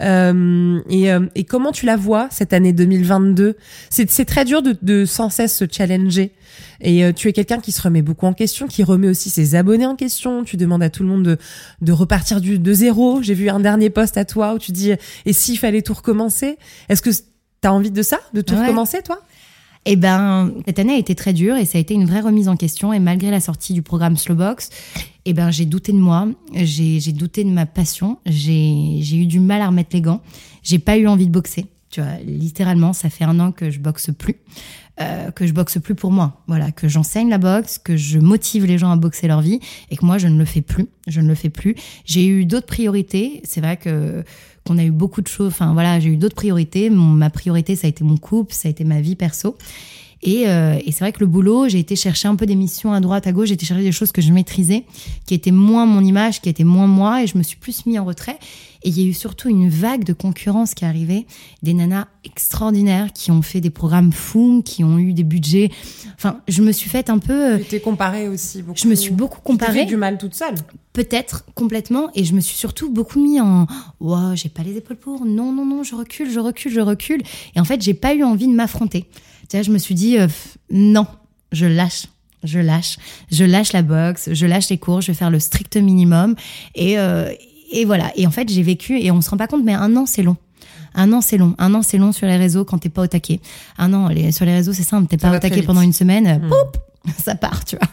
euh, 0.00 0.80
et, 0.88 1.12
euh, 1.12 1.26
et, 1.34 1.44
comment 1.44 1.72
tu 1.72 1.86
la 1.86 1.96
vois 1.96 2.28
cette 2.30 2.52
année 2.52 2.72
2022 2.72 3.56
C'est 3.90 4.24
très 4.24 4.44
dur 4.44 4.62
de, 4.62 4.76
de, 4.80 5.04
sans 5.04 5.30
cesse 5.30 5.56
se 5.56 5.64
challenger. 5.70 6.32
Et 6.80 7.04
euh, 7.04 7.12
tu 7.12 7.28
es 7.28 7.32
quelqu'un 7.32 7.60
qui 7.60 7.72
se 7.72 7.82
remet 7.82 8.00
beaucoup 8.00 8.26
en 8.26 8.32
question, 8.32 8.66
qui 8.66 8.82
remet 8.82 9.08
aussi 9.08 9.28
ses 9.28 9.54
abonnés 9.54 9.86
en 9.86 9.96
question. 9.96 10.44
Tu 10.44 10.56
demandes 10.56 10.82
à 10.82 10.90
tout 10.90 11.02
le 11.02 11.08
monde 11.08 11.22
de, 11.24 11.38
de 11.82 11.92
repartir 11.92 12.40
du, 12.40 12.58
de 12.58 12.72
zéro. 12.72 13.22
J'ai 13.22 13.34
vu 13.34 13.50
un 13.50 13.60
dernier 13.60 13.90
post 13.90 14.16
à 14.16 14.24
toi 14.24 14.54
où 14.54 14.58
tu 14.58 14.72
dis 14.72 14.92
et 15.26 15.32
s'il 15.32 15.58
fallait 15.58 15.82
tout 15.82 15.94
recommencer? 15.94 16.56
Est-ce 16.88 17.02
que 17.02 17.10
tu 17.10 17.68
as 17.68 17.72
envie 17.72 17.90
de 17.90 18.02
ça, 18.02 18.18
de 18.32 18.40
tout 18.40 18.56
recommencer, 18.56 19.02
toi? 19.02 19.20
Eh 19.86 19.96
ben, 19.96 20.52
cette 20.66 20.78
année 20.78 20.94
a 20.94 20.98
été 20.98 21.14
très 21.14 21.32
dure 21.32 21.56
et 21.56 21.64
ça 21.64 21.78
a 21.78 21.80
été 21.80 21.94
une 21.94 22.04
vraie 22.04 22.20
remise 22.20 22.48
en 22.48 22.56
question. 22.56 22.92
Et 22.92 22.98
malgré 22.98 23.30
la 23.30 23.40
sortie 23.40 23.72
du 23.72 23.82
programme 23.82 24.16
Slowbox, 24.16 24.70
eh 25.24 25.32
ben, 25.32 25.50
j'ai 25.50 25.64
douté 25.64 25.92
de 25.92 25.98
moi, 25.98 26.28
j'ai 26.54 27.00
douté 27.12 27.44
de 27.44 27.50
ma 27.50 27.66
passion, 27.66 28.18
j'ai 28.26 29.16
eu 29.16 29.26
du 29.26 29.40
mal 29.40 29.62
à 29.62 29.68
remettre 29.68 29.90
les 29.92 30.00
gants, 30.00 30.20
j'ai 30.62 30.78
pas 30.78 30.96
eu 30.96 31.06
envie 31.06 31.26
de 31.26 31.32
boxer. 31.32 31.66
Tu 31.90 32.00
vois, 32.00 32.18
littéralement, 32.24 32.92
ça 32.92 33.10
fait 33.10 33.24
un 33.24 33.40
an 33.40 33.50
que 33.50 33.70
je 33.70 33.80
boxe 33.80 34.10
plus, 34.16 34.36
euh, 35.00 35.30
que 35.32 35.46
je 35.46 35.52
boxe 35.52 35.78
plus 35.78 35.94
pour 35.94 36.12
moi. 36.12 36.42
Voilà, 36.46 36.70
que 36.70 36.88
j'enseigne 36.88 37.28
la 37.28 37.38
boxe, 37.38 37.78
que 37.78 37.96
je 37.96 38.18
motive 38.18 38.64
les 38.64 38.78
gens 38.78 38.90
à 38.92 38.96
boxer 38.96 39.26
leur 39.26 39.40
vie 39.40 39.58
et 39.90 39.96
que 39.96 40.04
moi 40.04 40.16
je 40.18 40.28
ne 40.28 40.38
le 40.38 40.44
fais 40.44 40.62
plus. 40.62 40.86
Je 41.08 41.20
ne 41.20 41.26
le 41.26 41.34
fais 41.34 41.50
plus. 41.50 41.74
J'ai 42.04 42.26
eu 42.26 42.44
d'autres 42.44 42.66
priorités. 42.66 43.40
C'est 43.44 43.60
vrai 43.60 43.76
que 43.76 44.24
qu'on 44.66 44.78
a 44.78 44.84
eu 44.84 44.90
beaucoup 44.90 45.20
de 45.20 45.26
choses. 45.26 45.48
Enfin 45.48 45.72
voilà, 45.72 45.98
j'ai 45.98 46.10
eu 46.10 46.16
d'autres 46.16 46.36
priorités. 46.36 46.90
ma 46.90 47.30
priorité, 47.30 47.74
ça 47.74 47.86
a 47.86 47.90
été 47.90 48.04
mon 48.04 48.16
couple, 48.16 48.54
ça 48.54 48.68
a 48.68 48.70
été 48.70 48.84
ma 48.84 49.00
vie 49.00 49.16
perso. 49.16 49.56
Et, 50.22 50.48
euh, 50.48 50.78
et 50.84 50.92
c'est 50.92 51.00
vrai 51.00 51.12
que 51.12 51.20
le 51.20 51.26
boulot, 51.26 51.68
j'ai 51.68 51.78
été 51.78 51.96
chercher 51.96 52.28
un 52.28 52.36
peu 52.36 52.46
des 52.46 52.54
missions 52.54 52.92
à 52.92 53.00
droite, 53.00 53.26
à 53.26 53.32
gauche, 53.32 53.48
j'ai 53.48 53.54
été 53.54 53.64
chercher 53.64 53.82
des 53.82 53.92
choses 53.92 54.12
que 54.12 54.20
je 54.20 54.32
maîtrisais, 54.32 54.84
qui 55.26 55.34
étaient 55.34 55.50
moins 55.50 55.86
mon 55.86 56.04
image, 56.04 56.42
qui 56.42 56.50
étaient 56.50 56.64
moins 56.64 56.86
moi, 56.86 57.22
et 57.22 57.26
je 57.26 57.38
me 57.38 57.42
suis 57.42 57.56
plus 57.56 57.86
mis 57.86 57.98
en 57.98 58.04
retrait. 58.04 58.38
Et 58.82 58.88
il 58.88 58.98
y 58.98 59.04
a 59.04 59.08
eu 59.08 59.12
surtout 59.12 59.48
une 59.48 59.68
vague 59.68 60.04
de 60.04 60.12
concurrence 60.12 60.74
qui 60.74 60.84
est 60.84 60.88
arrivée, 60.88 61.26
des 61.62 61.74
nanas 61.74 62.06
extraordinaires 62.24 63.12
qui 63.12 63.30
ont 63.30 63.42
fait 63.42 63.60
des 63.60 63.70
programmes 63.70 64.12
fous, 64.12 64.62
qui 64.64 64.84
ont 64.84 64.98
eu 64.98 65.12
des 65.12 65.24
budgets. 65.24 65.70
Enfin, 66.14 66.40
je 66.48 66.62
me 66.62 66.72
suis 66.72 66.88
faite 66.88 67.10
un 67.10 67.18
peu. 67.18 67.54
Euh, 67.54 67.58
tu 67.58 67.64
t'es 67.64 67.80
comparée 67.80 68.28
aussi 68.28 68.62
beaucoup. 68.62 68.78
Je 68.78 68.88
me 68.88 68.94
suis 68.94 69.10
beaucoup 69.12 69.40
comparée. 69.40 69.80
Tu 69.80 69.86
du 69.86 69.96
mal 69.96 70.18
toute 70.18 70.34
seule. 70.34 70.54
Peut-être 70.92 71.44
complètement, 71.54 72.10
et 72.14 72.24
je 72.24 72.34
me 72.34 72.40
suis 72.40 72.56
surtout 72.56 72.90
beaucoup 72.90 73.22
mis 73.22 73.40
en. 73.40 73.66
Wow, 74.00 74.34
j'ai 74.34 74.48
pas 74.48 74.62
les 74.62 74.76
épaules 74.76 74.96
pour. 74.96 75.24
Non, 75.24 75.52
non, 75.52 75.64
non, 75.64 75.82
je 75.82 75.94
recule, 75.94 76.30
je 76.30 76.40
recule, 76.40 76.72
je 76.72 76.80
recule. 76.80 77.22
Et 77.54 77.60
en 77.60 77.64
fait, 77.64 77.82
j'ai 77.82 77.94
pas 77.94 78.14
eu 78.14 78.24
envie 78.24 78.48
de 78.48 78.54
m'affronter 78.54 79.06
je 79.62 79.70
me 79.70 79.78
suis 79.78 79.94
dit, 79.94 80.18
euh, 80.18 80.28
non, 80.70 81.06
je 81.52 81.66
lâche. 81.66 82.06
Je 82.42 82.58
lâche, 82.58 82.96
je 83.30 83.44
lâche 83.44 83.74
la 83.74 83.82
boxe, 83.82 84.30
je 84.32 84.46
lâche 84.46 84.70
les 84.70 84.78
cours, 84.78 85.02
je 85.02 85.08
vais 85.08 85.14
faire 85.14 85.28
le 85.28 85.38
strict 85.38 85.76
minimum 85.76 86.36
et, 86.74 86.98
euh, 86.98 87.30
et 87.70 87.84
voilà. 87.84 88.12
Et 88.16 88.26
en 88.26 88.30
fait, 88.30 88.48
j'ai 88.48 88.62
vécu 88.62 89.00
et 89.00 89.10
on 89.10 89.20
se 89.20 89.30
rend 89.30 89.36
pas 89.36 89.46
compte, 89.46 89.64
mais 89.64 89.74
un 89.74 89.96
an 89.96 90.06
c'est 90.06 90.22
long. 90.22 90.36
Un 90.94 91.12
an, 91.12 91.20
c'est 91.20 91.38
long. 91.38 91.54
Un 91.58 91.72
an, 91.74 91.82
c'est 91.82 91.98
long 91.98 92.10
sur 92.10 92.26
les 92.26 92.36
réseaux 92.36 92.64
quand 92.64 92.78
t'es 92.78 92.88
pas 92.88 93.02
au 93.02 93.06
taquet. 93.06 93.40
Un 93.78 93.94
an, 93.94 94.08
sur 94.32 94.44
les 94.44 94.54
réseaux, 94.54 94.72
c'est 94.72 94.82
simple. 94.82 95.06
T'es 95.06 95.18
pas 95.18 95.34
au 95.34 95.38
taquet 95.38 95.62
pendant 95.62 95.82
une 95.82 95.92
semaine, 95.92 96.42
hmm. 96.42 97.10
ça 97.16 97.36
part, 97.36 97.64
tu 97.64 97.76
vois. 97.76 97.88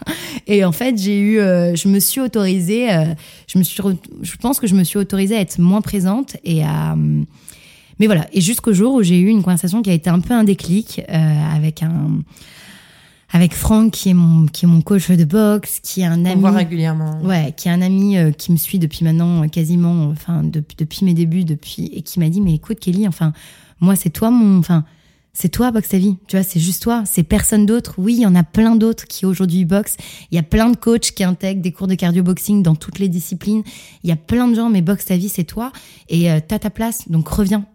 Et 0.47 0.65
en 0.65 0.71
fait, 0.71 0.97
j'ai 0.97 1.19
eu, 1.19 1.39
euh, 1.39 1.75
je 1.75 1.89
me 1.89 1.99
suis 1.99 2.21
autorisée, 2.21 2.89
je 3.47 3.59
me 3.59 3.63
suis, 3.63 3.79
je 4.23 4.35
pense 4.37 4.59
que 4.59 4.65
je 4.65 4.73
me 4.73 4.83
suis 4.83 4.97
autorisée 4.97 5.37
à 5.37 5.41
être 5.41 5.59
moins 5.59 5.81
présente 5.81 6.37
et 6.43 6.63
à, 6.63 6.95
mais 7.99 8.05
voilà, 8.05 8.27
et 8.31 8.41
jusqu'au 8.41 8.73
jour 8.73 8.93
où 8.93 9.03
j'ai 9.03 9.19
eu 9.19 9.27
une 9.27 9.41
conversation 9.41 9.81
qui 9.81 9.89
a 9.89 9.93
été 9.93 10.09
un 10.09 10.19
peu 10.19 10.33
un 10.33 10.43
déclic 10.43 11.01
euh, 11.09 11.55
avec 11.55 11.81
un 11.81 12.21
avec 13.31 13.53
Franck 13.53 13.91
qui 13.91 14.09
est 14.09 14.13
mon 14.13 14.45
qui 14.45 14.65
est 14.65 14.67
mon 14.67 14.81
coach 14.81 15.09
de 15.09 15.25
boxe, 15.25 15.79
qui 15.81 16.01
est 16.01 16.05
un 16.05 16.25
ami. 16.25 16.35
On 16.35 16.39
voit 16.39 16.51
régulièrement. 16.51 17.21
Ouais, 17.23 17.53
qui 17.55 17.67
est 17.67 17.71
un 17.71 17.81
ami 17.81 18.17
euh, 18.17 18.31
qui 18.31 18.51
me 18.51 18.57
suit 18.57 18.79
depuis 18.79 19.03
maintenant 19.03 19.43
euh, 19.43 19.47
quasiment, 19.47 20.07
enfin 20.09 20.43
depuis 20.43 21.05
mes 21.05 21.13
débuts, 21.13 21.43
depuis 21.43 21.89
et 21.93 22.01
qui 22.01 22.19
m'a 22.19 22.29
dit 22.29 22.41
mais 22.41 22.53
écoute 22.53 22.79
Kelly, 22.79 23.07
enfin 23.07 23.33
moi 23.79 23.95
c'est 23.95 24.09
toi 24.09 24.31
mon, 24.31 24.59
enfin 24.59 24.85
c'est 25.33 25.49
toi 25.49 25.69
boxe 25.71 25.89
ta 25.89 25.99
vie, 25.99 26.17
tu 26.27 26.35
vois, 26.35 26.43
c'est 26.43 26.59
juste 26.59 26.81
toi, 26.81 27.03
c'est 27.05 27.21
personne 27.21 27.67
d'autre. 27.67 27.93
Oui, 27.99 28.15
il 28.15 28.21
y 28.21 28.25
en 28.25 28.33
a 28.33 28.43
plein 28.43 28.75
d'autres 28.75 29.05
qui 29.05 29.23
aujourd'hui 29.23 29.65
boxent. 29.65 29.97
Il 30.31 30.35
y 30.35 30.39
a 30.39 30.43
plein 30.43 30.71
de 30.71 30.75
coachs 30.75 31.11
qui 31.11 31.23
intègrent 31.23 31.61
des 31.61 31.71
cours 31.71 31.85
de 31.85 31.93
cardio 31.93 32.23
boxing 32.23 32.63
dans 32.63 32.73
toutes 32.73 32.97
les 32.97 33.07
disciplines. 33.07 33.61
Il 34.03 34.09
y 34.09 34.11
a 34.11 34.15
plein 34.15 34.47
de 34.47 34.55
gens, 34.55 34.71
mais 34.71 34.81
boxe 34.81 35.05
ta 35.05 35.15
vie, 35.15 35.29
c'est 35.29 35.43
toi 35.43 35.71
et 36.09 36.31
euh, 36.31 36.39
t'as 36.45 36.57
ta 36.57 36.71
place, 36.71 37.07
donc 37.09 37.27
reviens, 37.27 37.65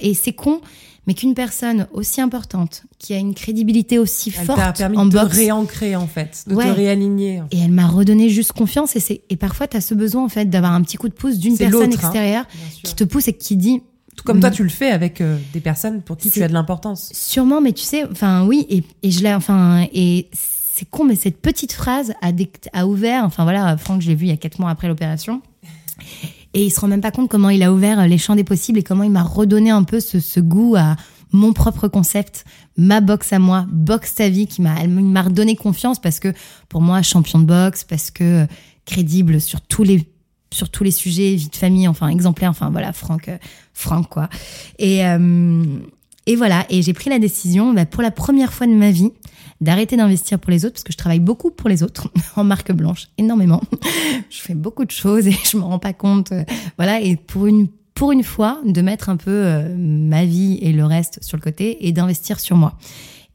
et 0.00 0.14
c'est 0.14 0.32
con, 0.32 0.60
mais 1.06 1.14
qu'une 1.14 1.34
personne 1.34 1.86
aussi 1.92 2.20
importante, 2.20 2.84
qui 2.98 3.14
a 3.14 3.18
une 3.18 3.34
crédibilité 3.34 3.98
aussi 3.98 4.32
elle 4.36 4.46
forte 4.46 4.78
permis 4.78 4.96
en 4.96 5.06
de 5.06 5.12
boxe, 5.12 5.30
te 5.30 5.36
réancrer 5.36 5.96
en 5.96 6.06
fait, 6.06 6.44
de 6.46 6.54
te 6.54 6.60
réaligner. 6.60 7.42
Et 7.50 7.58
elle 7.60 7.72
m'a 7.72 7.86
redonné 7.86 8.28
juste 8.30 8.52
confiance. 8.52 8.96
Et, 8.96 9.00
c'est, 9.00 9.22
et 9.28 9.36
parfois, 9.36 9.68
tu 9.68 9.76
as 9.76 9.80
ce 9.80 9.94
besoin 9.94 10.24
en 10.24 10.28
fait 10.28 10.46
d'avoir 10.46 10.72
un 10.72 10.82
petit 10.82 10.96
coup 10.96 11.08
de 11.08 11.14
pouce 11.14 11.38
d'une 11.38 11.56
personne 11.56 11.82
hein, 11.82 11.90
extérieure 11.90 12.46
qui 12.82 12.94
te 12.94 13.04
pousse 13.04 13.28
et 13.28 13.34
qui 13.34 13.56
dit 13.56 13.82
tout 14.16 14.24
comme 14.24 14.40
toi, 14.40 14.50
tu 14.50 14.62
le 14.62 14.68
fais 14.68 14.90
avec 14.90 15.20
euh, 15.20 15.38
des 15.52 15.60
personnes 15.60 16.00
pour 16.00 16.16
qui 16.16 16.30
tu 16.30 16.42
as 16.42 16.48
de 16.48 16.52
l'importance. 16.52 17.10
Sûrement, 17.12 17.60
mais 17.60 17.72
tu 17.72 17.82
sais, 17.82 18.04
enfin 18.10 18.46
oui, 18.46 18.64
et, 18.70 18.84
et 19.02 19.10
je 19.10 19.22
l'ai, 19.22 19.34
enfin, 19.34 19.86
et 19.92 20.28
c'est 20.32 20.88
con, 20.88 21.04
mais 21.04 21.16
cette 21.16 21.40
petite 21.40 21.72
phrase 21.72 22.14
a, 22.22 22.30
a 22.72 22.86
ouvert, 22.86 23.24
enfin 23.24 23.42
voilà, 23.42 23.76
Franck, 23.76 24.02
je 24.02 24.08
l'ai 24.08 24.14
vu 24.14 24.26
il 24.26 24.30
y 24.30 24.32
a 24.32 24.36
quatre 24.36 24.58
mois 24.60 24.70
après 24.70 24.88
l'opération. 24.88 25.42
Et 26.54 26.64
il 26.64 26.70
se 26.70 26.80
rend 26.80 26.88
même 26.88 27.00
pas 27.00 27.10
compte 27.10 27.28
comment 27.28 27.50
il 27.50 27.62
a 27.62 27.72
ouvert 27.72 28.06
les 28.06 28.18
champs 28.18 28.36
des 28.36 28.44
possibles 28.44 28.78
et 28.78 28.82
comment 28.82 29.02
il 29.02 29.10
m'a 29.10 29.24
redonné 29.24 29.70
un 29.70 29.82
peu 29.82 30.00
ce, 30.00 30.40
goût 30.40 30.76
à 30.76 30.96
mon 31.32 31.52
propre 31.52 31.88
concept, 31.88 32.44
ma 32.76 33.00
boxe 33.00 33.32
à 33.32 33.40
moi, 33.40 33.66
boxe 33.70 34.14
ta 34.14 34.28
vie, 34.28 34.46
qui 34.46 34.62
m'a, 34.62 34.86
m'a 34.86 35.22
redonné 35.22 35.56
confiance 35.56 36.00
parce 36.00 36.20
que 36.20 36.32
pour 36.68 36.80
moi, 36.80 37.02
champion 37.02 37.40
de 37.40 37.44
boxe, 37.44 37.82
parce 37.82 38.12
que 38.12 38.46
crédible 38.86 39.40
sur 39.40 39.60
tous 39.60 39.82
les 39.82 40.08
sur 40.52 40.70
tous 40.70 40.84
les 40.84 40.92
sujets, 40.92 41.34
vie 41.34 41.48
de 41.48 41.56
famille, 41.56 41.88
enfin 41.88 42.08
exemplaire, 42.08 42.50
enfin 42.50 42.70
voilà, 42.70 42.92
Franck, 42.92 43.28
euh, 43.28 43.38
Franck 43.72 44.08
quoi. 44.08 44.28
Et 44.78 45.04
euh, 45.04 45.64
Et 46.26 46.36
voilà, 46.36 46.64
et 46.70 46.82
j'ai 46.82 46.92
pris 46.92 47.10
la 47.10 47.18
décision 47.18 47.72
bah, 47.72 47.86
pour 47.86 48.02
la 48.02 48.10
première 48.10 48.52
fois 48.52 48.66
de 48.66 48.72
ma 48.72 48.90
vie 48.90 49.10
d'arrêter 49.60 49.96
d'investir 49.96 50.38
pour 50.38 50.50
les 50.50 50.64
autres 50.64 50.74
parce 50.74 50.84
que 50.84 50.92
je 50.92 50.98
travaille 50.98 51.20
beaucoup 51.20 51.50
pour 51.50 51.68
les 51.68 51.82
autres 51.82 52.10
en 52.36 52.44
marque 52.44 52.72
blanche, 52.72 53.08
énormément. 53.18 53.62
je 54.30 54.38
fais 54.38 54.54
beaucoup 54.54 54.84
de 54.84 54.90
choses 54.90 55.26
et 55.26 55.36
je 55.50 55.56
me 55.56 55.62
rends 55.62 55.78
pas 55.78 55.92
compte. 55.92 56.32
Euh, 56.32 56.44
voilà, 56.76 57.00
et 57.00 57.16
pour 57.16 57.46
une 57.46 57.68
pour 57.94 58.10
une 58.10 58.24
fois 58.24 58.60
de 58.64 58.80
mettre 58.82 59.08
un 59.08 59.16
peu 59.16 59.30
euh, 59.30 59.72
ma 59.78 60.24
vie 60.24 60.58
et 60.62 60.72
le 60.72 60.84
reste 60.84 61.22
sur 61.22 61.36
le 61.36 61.42
côté 61.42 61.86
et 61.86 61.92
d'investir 61.92 62.40
sur 62.40 62.56
moi. 62.56 62.76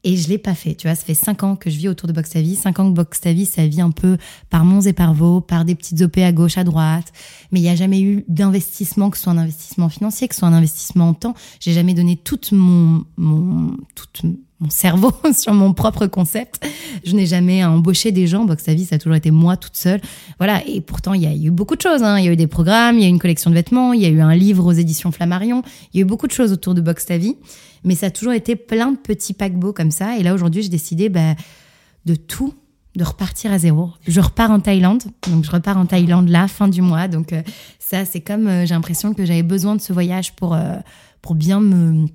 Et 0.03 0.15
je 0.15 0.29
l'ai 0.29 0.37
pas 0.37 0.55
fait. 0.55 0.75
Tu 0.75 0.87
vois, 0.87 0.95
ça 0.95 1.03
fait 1.03 1.13
cinq 1.13 1.43
ans 1.43 1.55
que 1.55 1.69
je 1.69 1.77
vis 1.77 1.89
autour 1.89 2.07
de 2.07 2.13
Box 2.13 2.29
Ta. 2.29 2.39
Cinq 2.55 2.79
ans 2.79 2.89
que 2.89 2.95
Box 2.95 3.19
Ta 3.19 3.33
Vie, 3.33 3.45
ça 3.45 3.67
vit 3.67 3.81
un 3.81 3.91
peu 3.91 4.17
par 4.49 4.63
monts 4.63 4.81
et 4.81 4.93
par 4.93 5.13
vaux, 5.13 5.41
par 5.41 5.65
des 5.65 5.75
petites 5.75 6.01
OP 6.01 6.17
à 6.19 6.31
gauche, 6.31 6.57
à 6.57 6.63
droite. 6.63 7.11
Mais 7.51 7.59
il 7.59 7.63
n'y 7.63 7.69
a 7.69 7.75
jamais 7.75 8.01
eu 8.01 8.23
d'investissement, 8.27 9.09
que 9.09 9.17
ce 9.17 9.23
soit 9.23 9.33
un 9.33 9.37
investissement 9.37 9.89
financier, 9.89 10.27
que 10.27 10.35
ce 10.35 10.39
soit 10.39 10.47
un 10.47 10.53
investissement 10.53 11.09
en 11.09 11.13
temps. 11.13 11.33
J'ai 11.59 11.73
jamais 11.73 11.93
donné 11.93 12.15
toute 12.15 12.53
mon, 12.53 13.03
mon, 13.17 13.75
toute 13.95 14.21
mon 14.59 14.69
cerveau 14.69 15.13
sur 15.33 15.53
mon 15.53 15.73
propre 15.73 16.07
concept. 16.07 16.65
Je 17.03 17.15
n'ai 17.15 17.25
jamais 17.25 17.63
embauché 17.63 18.11
des 18.11 18.27
gens. 18.27 18.45
Box 18.45 18.63
Ta 18.63 18.73
Vie, 18.73 18.85
ça 18.85 18.95
a 18.95 18.97
toujours 18.97 19.15
été 19.15 19.31
moi 19.31 19.57
toute 19.57 19.75
seule. 19.75 20.01
Voilà. 20.37 20.65
Et 20.67 20.81
pourtant, 20.81 21.13
il 21.13 21.23
y 21.23 21.27
a 21.27 21.33
eu 21.33 21.51
beaucoup 21.51 21.75
de 21.75 21.81
choses. 21.81 22.03
Hein. 22.03 22.19
Il 22.19 22.25
y 22.25 22.27
a 22.27 22.31
eu 22.31 22.35
des 22.35 22.47
programmes, 22.47 22.97
il 22.97 23.01
y 23.01 23.05
a 23.05 23.07
eu 23.07 23.11
une 23.11 23.19
collection 23.19 23.49
de 23.49 23.55
vêtements, 23.55 23.93
il 23.93 24.01
y 24.01 24.05
a 24.05 24.09
eu 24.09 24.21
un 24.21 24.35
livre 24.35 24.65
aux 24.65 24.71
éditions 24.71 25.11
Flammarion. 25.11 25.63
Il 25.93 25.97
y 25.97 25.99
a 25.99 26.03
eu 26.03 26.05
beaucoup 26.05 26.27
de 26.27 26.33
choses 26.33 26.51
autour 26.51 26.73
de 26.73 26.81
Box 26.81 27.05
Ta 27.05 27.17
Vie. 27.17 27.35
Mais 27.83 27.95
ça 27.95 28.07
a 28.07 28.11
toujours 28.11 28.33
été 28.33 28.55
plein 28.55 28.91
de 28.91 28.97
petits 28.97 29.33
paquebots 29.33 29.73
comme 29.73 29.91
ça. 29.91 30.17
Et 30.17 30.23
là, 30.23 30.33
aujourd'hui, 30.33 30.61
j'ai 30.61 30.69
décidé 30.69 31.07
bah, 31.09 31.35
de 32.05 32.15
tout, 32.15 32.53
de 32.95 33.03
repartir 33.03 33.51
à 33.53 33.57
zéro. 33.57 33.91
Je 34.07 34.19
repars 34.19 34.51
en 34.51 34.59
Thaïlande. 34.59 35.03
Donc, 35.29 35.45
je 35.45 35.51
repars 35.51 35.77
en 35.77 35.85
Thaïlande 35.85 36.29
là, 36.29 36.47
fin 36.47 36.67
du 36.67 36.81
mois. 36.81 37.07
Donc, 37.07 37.31
euh, 37.31 37.41
ça, 37.79 38.03
c'est 38.03 38.21
comme 38.21 38.47
euh, 38.47 38.65
j'ai 38.65 38.73
l'impression 38.73 39.13
que 39.13 39.25
j'avais 39.25 39.43
besoin 39.43 39.75
de 39.75 39.81
ce 39.81 39.93
voyage 39.93 40.35
pour, 40.35 40.53
euh, 40.53 40.75
pour 41.21 41.35
bien 41.35 41.61
me 41.61 42.07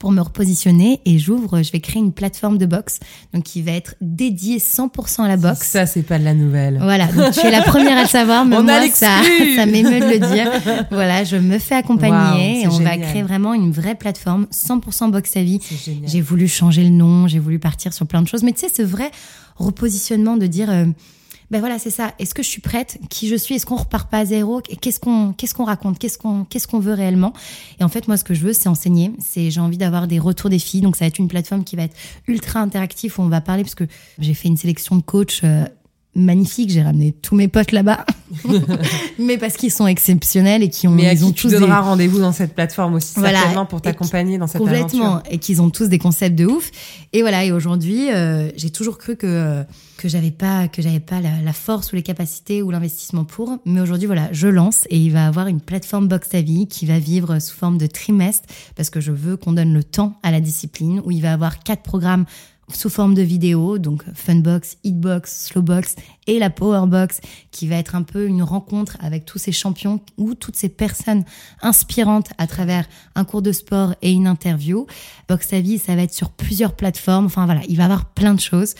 pour 0.00 0.12
me 0.12 0.20
repositionner 0.20 1.00
et 1.04 1.18
j'ouvre, 1.18 1.62
je 1.62 1.72
vais 1.72 1.80
créer 1.80 2.00
une 2.00 2.12
plateforme 2.12 2.58
de 2.58 2.66
boxe 2.66 3.00
donc 3.32 3.44
qui 3.44 3.62
va 3.62 3.72
être 3.72 3.94
dédiée 4.00 4.58
100% 4.58 5.22
à 5.22 5.28
la 5.28 5.36
boxe. 5.36 5.66
Ça 5.66 5.86
c'est 5.86 6.02
pas 6.02 6.18
de 6.18 6.24
la 6.24 6.34
nouvelle. 6.34 6.78
Voilà, 6.80 7.06
donc 7.06 7.32
tu 7.32 7.46
es 7.46 7.50
la 7.50 7.62
première 7.62 7.98
à 7.98 8.02
le 8.02 8.08
savoir, 8.08 8.44
mais 8.44 8.62
moi 8.62 8.88
ça 8.88 9.22
ça 9.56 9.66
m'émeut 9.66 10.00
de 10.00 10.06
le 10.06 10.18
dire. 10.18 10.50
Voilà, 10.90 11.24
je 11.24 11.36
me 11.36 11.58
fais 11.58 11.74
accompagner 11.74 12.62
et 12.62 12.68
on 12.68 12.78
va 12.78 12.96
créer 12.96 13.22
vraiment 13.22 13.54
une 13.54 13.72
vraie 13.72 13.94
plateforme 13.94 14.46
100% 14.52 15.10
boxe 15.10 15.36
à 15.36 15.42
vie. 15.42 15.60
J'ai 16.04 16.20
voulu 16.20 16.48
changer 16.48 16.82
le 16.84 16.90
nom, 16.90 17.26
j'ai 17.26 17.38
voulu 17.38 17.58
partir 17.58 17.92
sur 17.92 18.06
plein 18.06 18.22
de 18.22 18.28
choses, 18.28 18.42
mais 18.42 18.52
tu 18.52 18.60
sais 18.60 18.72
ce 18.74 18.82
vrai 18.82 19.10
repositionnement 19.56 20.36
de 20.36 20.46
dire 20.46 20.70
euh, 20.70 20.86
ben 21.50 21.60
voilà, 21.60 21.78
c'est 21.78 21.90
ça. 21.90 22.12
Est-ce 22.18 22.34
que 22.34 22.42
je 22.42 22.48
suis 22.48 22.60
prête? 22.60 22.98
Qui 23.08 23.28
je 23.28 23.34
suis? 23.36 23.54
Est-ce 23.54 23.64
qu'on 23.64 23.76
repart 23.76 24.10
pas 24.10 24.18
à 24.18 24.24
zéro? 24.26 24.60
Qu'est-ce 24.60 25.00
qu'on 25.00 25.32
qu'est-ce 25.32 25.54
qu'on 25.54 25.64
raconte? 25.64 25.98
Qu'est-ce 25.98 26.18
qu'on 26.18 26.44
qu'est-ce 26.44 26.68
qu'on 26.68 26.78
veut 26.78 26.92
réellement? 26.92 27.32
Et 27.80 27.84
en 27.84 27.88
fait, 27.88 28.06
moi, 28.06 28.16
ce 28.18 28.24
que 28.24 28.34
je 28.34 28.40
veux, 28.44 28.52
c'est 28.52 28.68
enseigner. 28.68 29.12
C'est 29.18 29.50
j'ai 29.50 29.60
envie 29.60 29.78
d'avoir 29.78 30.08
des 30.08 30.18
retours 30.18 30.50
des 30.50 30.58
filles. 30.58 30.82
Donc, 30.82 30.96
ça 30.96 31.04
va 31.04 31.08
être 31.08 31.18
une 31.18 31.28
plateforme 31.28 31.64
qui 31.64 31.76
va 31.76 31.84
être 31.84 31.96
ultra 32.26 32.60
interactive 32.60 33.14
où 33.18 33.22
on 33.22 33.28
va 33.28 33.40
parler 33.40 33.62
parce 33.62 33.74
que 33.74 33.84
j'ai 34.18 34.34
fait 34.34 34.48
une 34.48 34.58
sélection 34.58 34.96
de 34.96 35.02
coachs. 35.02 35.42
Magnifique, 36.18 36.70
j'ai 36.70 36.82
ramené 36.82 37.12
tous 37.12 37.36
mes 37.36 37.46
potes 37.46 37.70
là-bas, 37.70 38.04
mais 39.18 39.38
parce 39.38 39.54
qu'ils 39.54 39.70
sont 39.70 39.86
exceptionnels 39.86 40.64
et 40.64 40.68
qui 40.68 40.88
ont, 40.88 40.90
mais 40.90 41.12
ils 41.14 41.24
ont 41.24 41.30
tu 41.30 41.42
tous 41.42 41.52
donneras 41.52 41.80
rendez-vous 41.80 42.18
dans 42.18 42.32
cette 42.32 42.54
plateforme 42.54 42.94
aussi 42.94 43.14
voilà, 43.16 43.38
certainement 43.38 43.66
pour 43.66 43.80
t'accompagner 43.80 44.36
dans 44.36 44.48
cette 44.48 44.60
complètement, 44.60 45.22
et 45.30 45.38
qu'ils 45.38 45.62
ont 45.62 45.70
tous 45.70 45.88
des 45.88 45.98
concepts 45.98 46.36
de 46.36 46.44
ouf. 46.44 46.70
Et 47.12 47.22
voilà, 47.22 47.44
et 47.44 47.52
aujourd'hui, 47.52 48.10
euh, 48.10 48.50
j'ai 48.56 48.70
toujours 48.70 48.98
cru 48.98 49.16
que 49.16 49.64
que 49.96 50.08
j'avais 50.08 50.30
pas 50.30 50.68
que 50.68 50.82
j'avais 50.82 51.00
pas 51.00 51.20
la, 51.20 51.52
force 51.52 51.92
ou 51.92 51.96
les 51.96 52.02
capacités 52.02 52.62
ou 52.62 52.70
l'investissement 52.70 53.24
pour. 53.24 53.58
Mais 53.64 53.80
aujourd'hui, 53.80 54.06
voilà, 54.06 54.28
je 54.32 54.48
lance 54.48 54.86
et 54.90 54.98
il 54.98 55.12
va 55.12 55.26
avoir 55.26 55.46
une 55.46 55.60
plateforme 55.60 56.08
Box 56.08 56.30
ta 56.30 56.40
vie 56.40 56.66
qui 56.66 56.84
va 56.84 56.98
vivre 56.98 57.38
sous 57.38 57.54
forme 57.54 57.78
de 57.78 57.86
trimestre 57.86 58.48
parce 58.76 58.90
que 58.90 59.00
je 59.00 59.12
veux 59.12 59.36
qu'on 59.36 59.52
donne 59.52 59.72
le 59.72 59.84
temps 59.84 60.14
à 60.22 60.30
la 60.30 60.40
discipline 60.40 61.00
où 61.04 61.10
il 61.10 61.22
va 61.22 61.32
avoir 61.32 61.60
quatre 61.60 61.82
programmes 61.82 62.24
sous 62.72 62.90
forme 62.90 63.14
de 63.14 63.22
vidéo, 63.22 63.78
donc 63.78 64.04
Funbox, 64.14 64.76
Hitbox, 64.84 65.46
Slowbox 65.46 65.96
et 66.26 66.38
la 66.38 66.50
Powerbox, 66.50 67.20
qui 67.50 67.66
va 67.66 67.76
être 67.76 67.94
un 67.94 68.02
peu 68.02 68.26
une 68.26 68.42
rencontre 68.42 68.96
avec 69.00 69.24
tous 69.24 69.38
ces 69.38 69.52
champions 69.52 70.00
ou 70.16 70.34
toutes 70.34 70.56
ces 70.56 70.68
personnes 70.68 71.24
inspirantes 71.62 72.30
à 72.38 72.46
travers 72.46 72.86
un 73.14 73.24
cours 73.24 73.42
de 73.42 73.52
sport 73.52 73.94
et 74.02 74.12
une 74.12 74.26
interview. 74.26 74.86
Box 75.28 75.48
ta 75.48 75.60
vie, 75.60 75.78
ça 75.78 75.96
va 75.96 76.02
être 76.02 76.14
sur 76.14 76.30
plusieurs 76.30 76.74
plateformes. 76.74 77.26
Enfin 77.26 77.46
voilà, 77.46 77.62
il 77.68 77.76
va 77.76 77.84
y 77.84 77.86
avoir 77.86 78.06
plein 78.06 78.34
de 78.34 78.40
choses. 78.40 78.74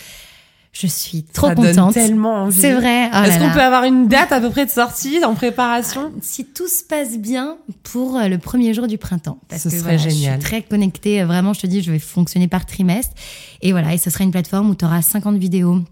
Je 0.73 0.87
suis 0.87 1.25
trop 1.25 1.49
ça 1.49 1.55
contente. 1.55 1.75
Donne 1.75 1.93
tellement 1.93 2.43
envie. 2.45 2.61
C'est 2.61 2.73
vrai. 2.73 3.11
Oh 3.13 3.25
Est-ce 3.25 3.39
qu'on 3.39 3.51
peut 3.53 3.63
avoir 3.63 3.85
une 3.85 4.07
date 4.07 4.33
à 4.33 4.41
peu 4.41 4.51
près 4.51 4.67
de 4.67 4.71
sortie 4.71 5.25
en 5.25 5.35
préparation? 5.35 6.13
Si 6.23 6.45
tout 6.45 6.69
se 6.69 6.85
passe 6.85 7.19
bien 7.19 7.57
pour 7.83 8.17
euh, 8.17 8.29
le 8.29 8.39
premier 8.39 8.75
jour 8.75 8.87
du 8.87 8.99
printemps. 8.99 9.39
Parce 9.49 9.63
ce 9.63 9.71
serait 9.71 9.99
génial. 9.99 10.37
Je 10.37 10.41
suis 10.41 10.51
très 10.51 10.63
connectée. 10.63 11.25
Vraiment, 11.25 11.53
je 11.53 11.61
te 11.61 11.67
dis, 11.67 11.83
je 11.83 11.91
vais 11.91 11.99
fonctionner 11.99 12.49
par 12.49 12.67
trimestre. 12.67 13.15
Et 13.63 13.73
voilà, 13.73 13.95
et 13.95 13.99
ce 13.99 14.11
sera 14.11 14.25
une 14.25 14.31
plateforme 14.31 14.71
où 14.71 14.75
tu 14.75 14.85
auras 14.85 15.03
50 15.03 15.37
vidéos 15.37 15.83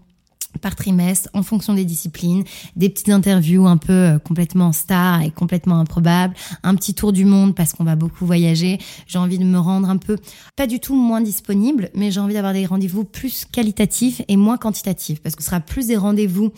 par 0.57 0.75
trimestre 0.75 1.29
en 1.33 1.43
fonction 1.43 1.73
des 1.73 1.85
disciplines, 1.85 2.43
des 2.75 2.89
petites 2.89 3.09
interviews 3.09 3.67
un 3.67 3.77
peu 3.77 3.93
euh, 3.93 4.19
complètement 4.19 4.71
star 4.71 5.21
et 5.21 5.31
complètement 5.31 5.79
improbables, 5.79 6.35
un 6.63 6.75
petit 6.75 6.93
tour 6.93 7.13
du 7.13 7.25
monde 7.25 7.55
parce 7.55 7.73
qu'on 7.73 7.83
va 7.83 7.95
beaucoup 7.95 8.25
voyager. 8.25 8.79
J'ai 9.07 9.19
envie 9.19 9.37
de 9.37 9.43
me 9.45 9.59
rendre 9.59 9.89
un 9.89 9.97
peu, 9.97 10.17
pas 10.55 10.67
du 10.67 10.79
tout 10.79 10.95
moins 10.95 11.21
disponible, 11.21 11.89
mais 11.95 12.11
j'ai 12.11 12.19
envie 12.19 12.33
d'avoir 12.33 12.53
des 12.53 12.65
rendez-vous 12.65 13.03
plus 13.03 13.45
qualitatifs 13.45 14.21
et 14.27 14.37
moins 14.37 14.57
quantitatifs 14.57 15.21
parce 15.21 15.35
que 15.35 15.43
ce 15.43 15.49
sera 15.49 15.59
plus 15.59 15.87
des 15.87 15.97
rendez-vous 15.97 16.51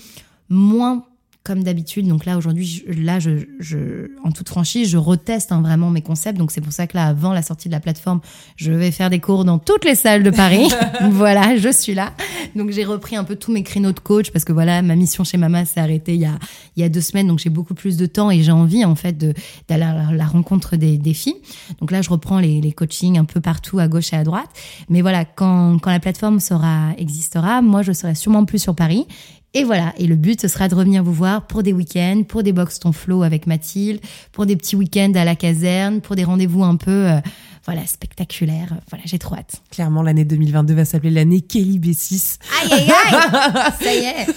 moins 0.49 1.05
comme 1.43 1.63
d'habitude. 1.63 2.07
Donc 2.07 2.25
là, 2.25 2.37
aujourd'hui, 2.37 2.83
là, 2.87 3.19
je, 3.19 3.31
je, 3.59 4.11
en 4.23 4.31
toute 4.31 4.49
franchise, 4.49 4.89
je 4.89 4.97
reteste 4.97 5.51
hein, 5.51 5.61
vraiment 5.61 5.89
mes 5.89 6.01
concepts. 6.01 6.37
Donc 6.37 6.51
c'est 6.51 6.61
pour 6.61 6.73
ça 6.73 6.85
que 6.85 6.97
là, 6.97 7.05
avant 7.05 7.33
la 7.33 7.41
sortie 7.41 7.69
de 7.69 7.73
la 7.73 7.79
plateforme, 7.79 8.19
je 8.55 8.71
vais 8.71 8.91
faire 8.91 9.09
des 9.09 9.19
cours 9.19 9.45
dans 9.45 9.57
toutes 9.57 9.85
les 9.85 9.95
salles 9.95 10.21
de 10.21 10.31
Paris. 10.31 10.67
voilà, 11.11 11.55
je 11.55 11.69
suis 11.69 11.93
là. 11.93 12.13
Donc 12.55 12.71
j'ai 12.71 12.83
repris 12.83 13.15
un 13.15 13.23
peu 13.23 13.35
tous 13.35 13.51
mes 13.51 13.63
créneaux 13.63 13.93
de 13.93 13.99
coach 13.99 14.31
parce 14.31 14.43
que 14.43 14.51
voilà, 14.51 14.81
ma 14.81 14.95
mission 14.95 15.23
chez 15.23 15.37
Mama 15.37 15.65
s'est 15.65 15.79
arrêtée 15.79 16.15
il 16.15 16.21
y 16.21 16.25
a, 16.25 16.37
il 16.75 16.81
y 16.81 16.83
a 16.83 16.89
deux 16.89 17.01
semaines. 17.01 17.27
Donc 17.27 17.39
j'ai 17.39 17.49
beaucoup 17.49 17.73
plus 17.73 17.97
de 17.97 18.05
temps 18.05 18.29
et 18.29 18.43
j'ai 18.43 18.51
envie 18.51 18.83
en 18.83 18.95
fait 18.95 19.17
d'aller 19.17 19.83
à 19.83 20.11
la 20.11 20.25
rencontre 20.25 20.75
des, 20.75 20.97
des, 20.97 21.13
filles. 21.13 21.37
Donc 21.79 21.91
là, 21.91 22.01
je 22.01 22.09
reprends 22.09 22.39
les, 22.39 22.59
les 22.61 22.71
coachings 22.73 23.17
un 23.17 23.25
peu 23.25 23.39
partout 23.39 23.79
à 23.79 23.87
gauche 23.87 24.13
et 24.13 24.17
à 24.17 24.23
droite. 24.23 24.49
Mais 24.89 25.01
voilà, 25.01 25.25
quand, 25.25 25.79
quand 25.79 25.91
la 25.91 25.99
plateforme 25.99 26.39
sera, 26.39 26.91
existera, 26.97 27.61
moi, 27.61 27.81
je 27.81 27.91
serai 27.93 28.13
sûrement 28.13 28.45
plus 28.45 28.59
sur 28.59 28.75
Paris 28.75 29.07
et 29.55 29.63
voilà, 29.63 29.93
et 29.97 30.05
le 30.05 30.15
but, 30.15 30.39
ce 30.39 30.47
sera 30.47 30.67
de 30.67 30.75
revenir 30.75 31.03
vous 31.03 31.13
voir 31.13 31.47
pour 31.47 31.63
des 31.63 31.73
week-ends, 31.73 32.21
pour 32.27 32.43
des 32.43 32.53
box 32.53 32.79
ton 32.79 32.91
flow 32.91 33.23
avec 33.23 33.47
Mathilde, 33.47 33.99
pour 34.31 34.45
des 34.45 34.55
petits 34.55 34.75
week-ends 34.75 35.13
à 35.15 35.25
la 35.25 35.35
caserne, 35.35 36.01
pour 36.01 36.15
des 36.15 36.23
rendez-vous 36.23 36.63
un 36.63 36.75
peu, 36.75 37.09
euh, 37.09 37.19
voilà, 37.65 37.85
spectaculaires. 37.87 38.75
Voilà, 38.89 39.03
j'ai 39.05 39.17
trop 39.17 39.35
hâte. 39.35 39.61
Clairement, 39.71 40.03
l'année 40.03 40.23
2022 40.23 40.75
va 40.75 40.85
s'appeler 40.85 41.09
l'année 41.09 41.41
Kelly 41.41 41.79
B6. 41.79 42.37
Aïe, 42.61 42.73
aïe, 42.73 42.91
aïe 42.91 43.71
Ça 43.81 43.93
y 43.93 44.05
est 44.05 44.27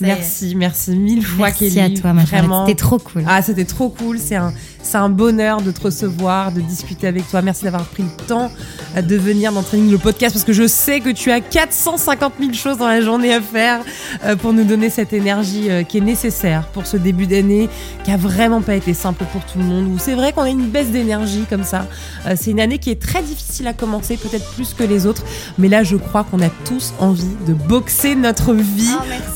Merci, 0.00 0.54
merci 0.54 0.96
mille 0.96 1.24
fois 1.24 1.50
Kelly. 1.50 1.74
Merci 1.76 1.98
à 1.98 2.00
toi, 2.00 2.12
ma 2.14 2.24
Vraiment. 2.24 2.66
C'était 2.66 2.78
trop 2.78 2.98
cool. 2.98 3.24
Ah, 3.26 3.42
c'était 3.42 3.66
trop 3.66 3.90
cool. 3.90 4.18
C'est 4.18 4.36
un, 4.36 4.54
c'est 4.88 4.96
un 4.96 5.10
bonheur 5.10 5.60
de 5.60 5.70
te 5.70 5.82
recevoir, 5.82 6.50
de 6.50 6.62
discuter 6.62 7.06
avec 7.06 7.28
toi. 7.28 7.42
Merci 7.42 7.64
d'avoir 7.64 7.84
pris 7.84 8.04
le 8.04 8.26
temps 8.26 8.50
de 8.96 9.16
venir 9.16 9.52
dans 9.52 9.62
Training 9.62 9.90
le 9.90 9.98
podcast 9.98 10.34
parce 10.34 10.46
que 10.46 10.54
je 10.54 10.66
sais 10.66 11.00
que 11.00 11.10
tu 11.10 11.30
as 11.30 11.40
450 11.40 12.32
000 12.40 12.52
choses 12.54 12.78
dans 12.78 12.88
la 12.88 13.02
journée 13.02 13.34
à 13.34 13.42
faire 13.42 13.80
euh, 14.24 14.34
pour 14.34 14.54
nous 14.54 14.64
donner 14.64 14.88
cette 14.88 15.12
énergie 15.12 15.70
euh, 15.70 15.82
qui 15.82 15.98
est 15.98 16.02
nécessaire 16.02 16.66
pour 16.72 16.86
ce 16.86 16.96
début 16.96 17.26
d'année 17.26 17.68
qui 18.04 18.10
a 18.10 18.16
vraiment 18.16 18.62
pas 18.62 18.74
été 18.74 18.94
simple 18.94 19.24
pour 19.30 19.44
tout 19.44 19.58
le 19.58 19.64
monde. 19.64 19.98
c'est 19.98 20.14
vrai 20.14 20.32
qu'on 20.32 20.42
a 20.42 20.48
une 20.48 20.68
baisse 20.68 20.88
d'énergie 20.88 21.44
comme 21.50 21.64
ça. 21.64 21.86
Euh, 22.26 22.34
c'est 22.40 22.50
une 22.50 22.60
année 22.60 22.78
qui 22.78 22.90
est 22.90 23.00
très 23.00 23.22
difficile 23.22 23.66
à 23.66 23.74
commencer, 23.74 24.16
peut-être 24.16 24.50
plus 24.52 24.72
que 24.72 24.84
les 24.84 25.04
autres. 25.04 25.22
Mais 25.58 25.68
là, 25.68 25.82
je 25.82 25.96
crois 25.96 26.24
qu'on 26.24 26.40
a 26.40 26.48
tous 26.64 26.94
envie 26.98 27.36
de 27.46 27.52
boxer 27.52 28.14
notre 28.14 28.54
vie 28.54 28.88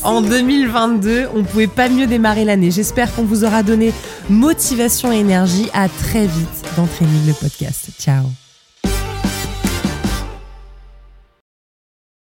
oh, 0.03 0.07
en 0.07 0.21
2022. 0.21 1.27
On 1.35 1.43
pouvait 1.43 1.67
pas 1.67 1.89
mieux 1.89 2.07
démarrer 2.07 2.43
l'année. 2.43 2.71
J'espère 2.71 3.13
qu'on 3.13 3.23
vous 3.23 3.43
aura 3.43 3.61
donné 3.61 3.93
motivation 4.29 5.11
et 5.11 5.23
À 5.73 5.89
très 5.89 6.25
vite 6.25 6.63
dans 6.77 6.87
Training 6.87 7.27
le 7.27 7.33
podcast. 7.33 7.89
Ciao. 7.99 8.42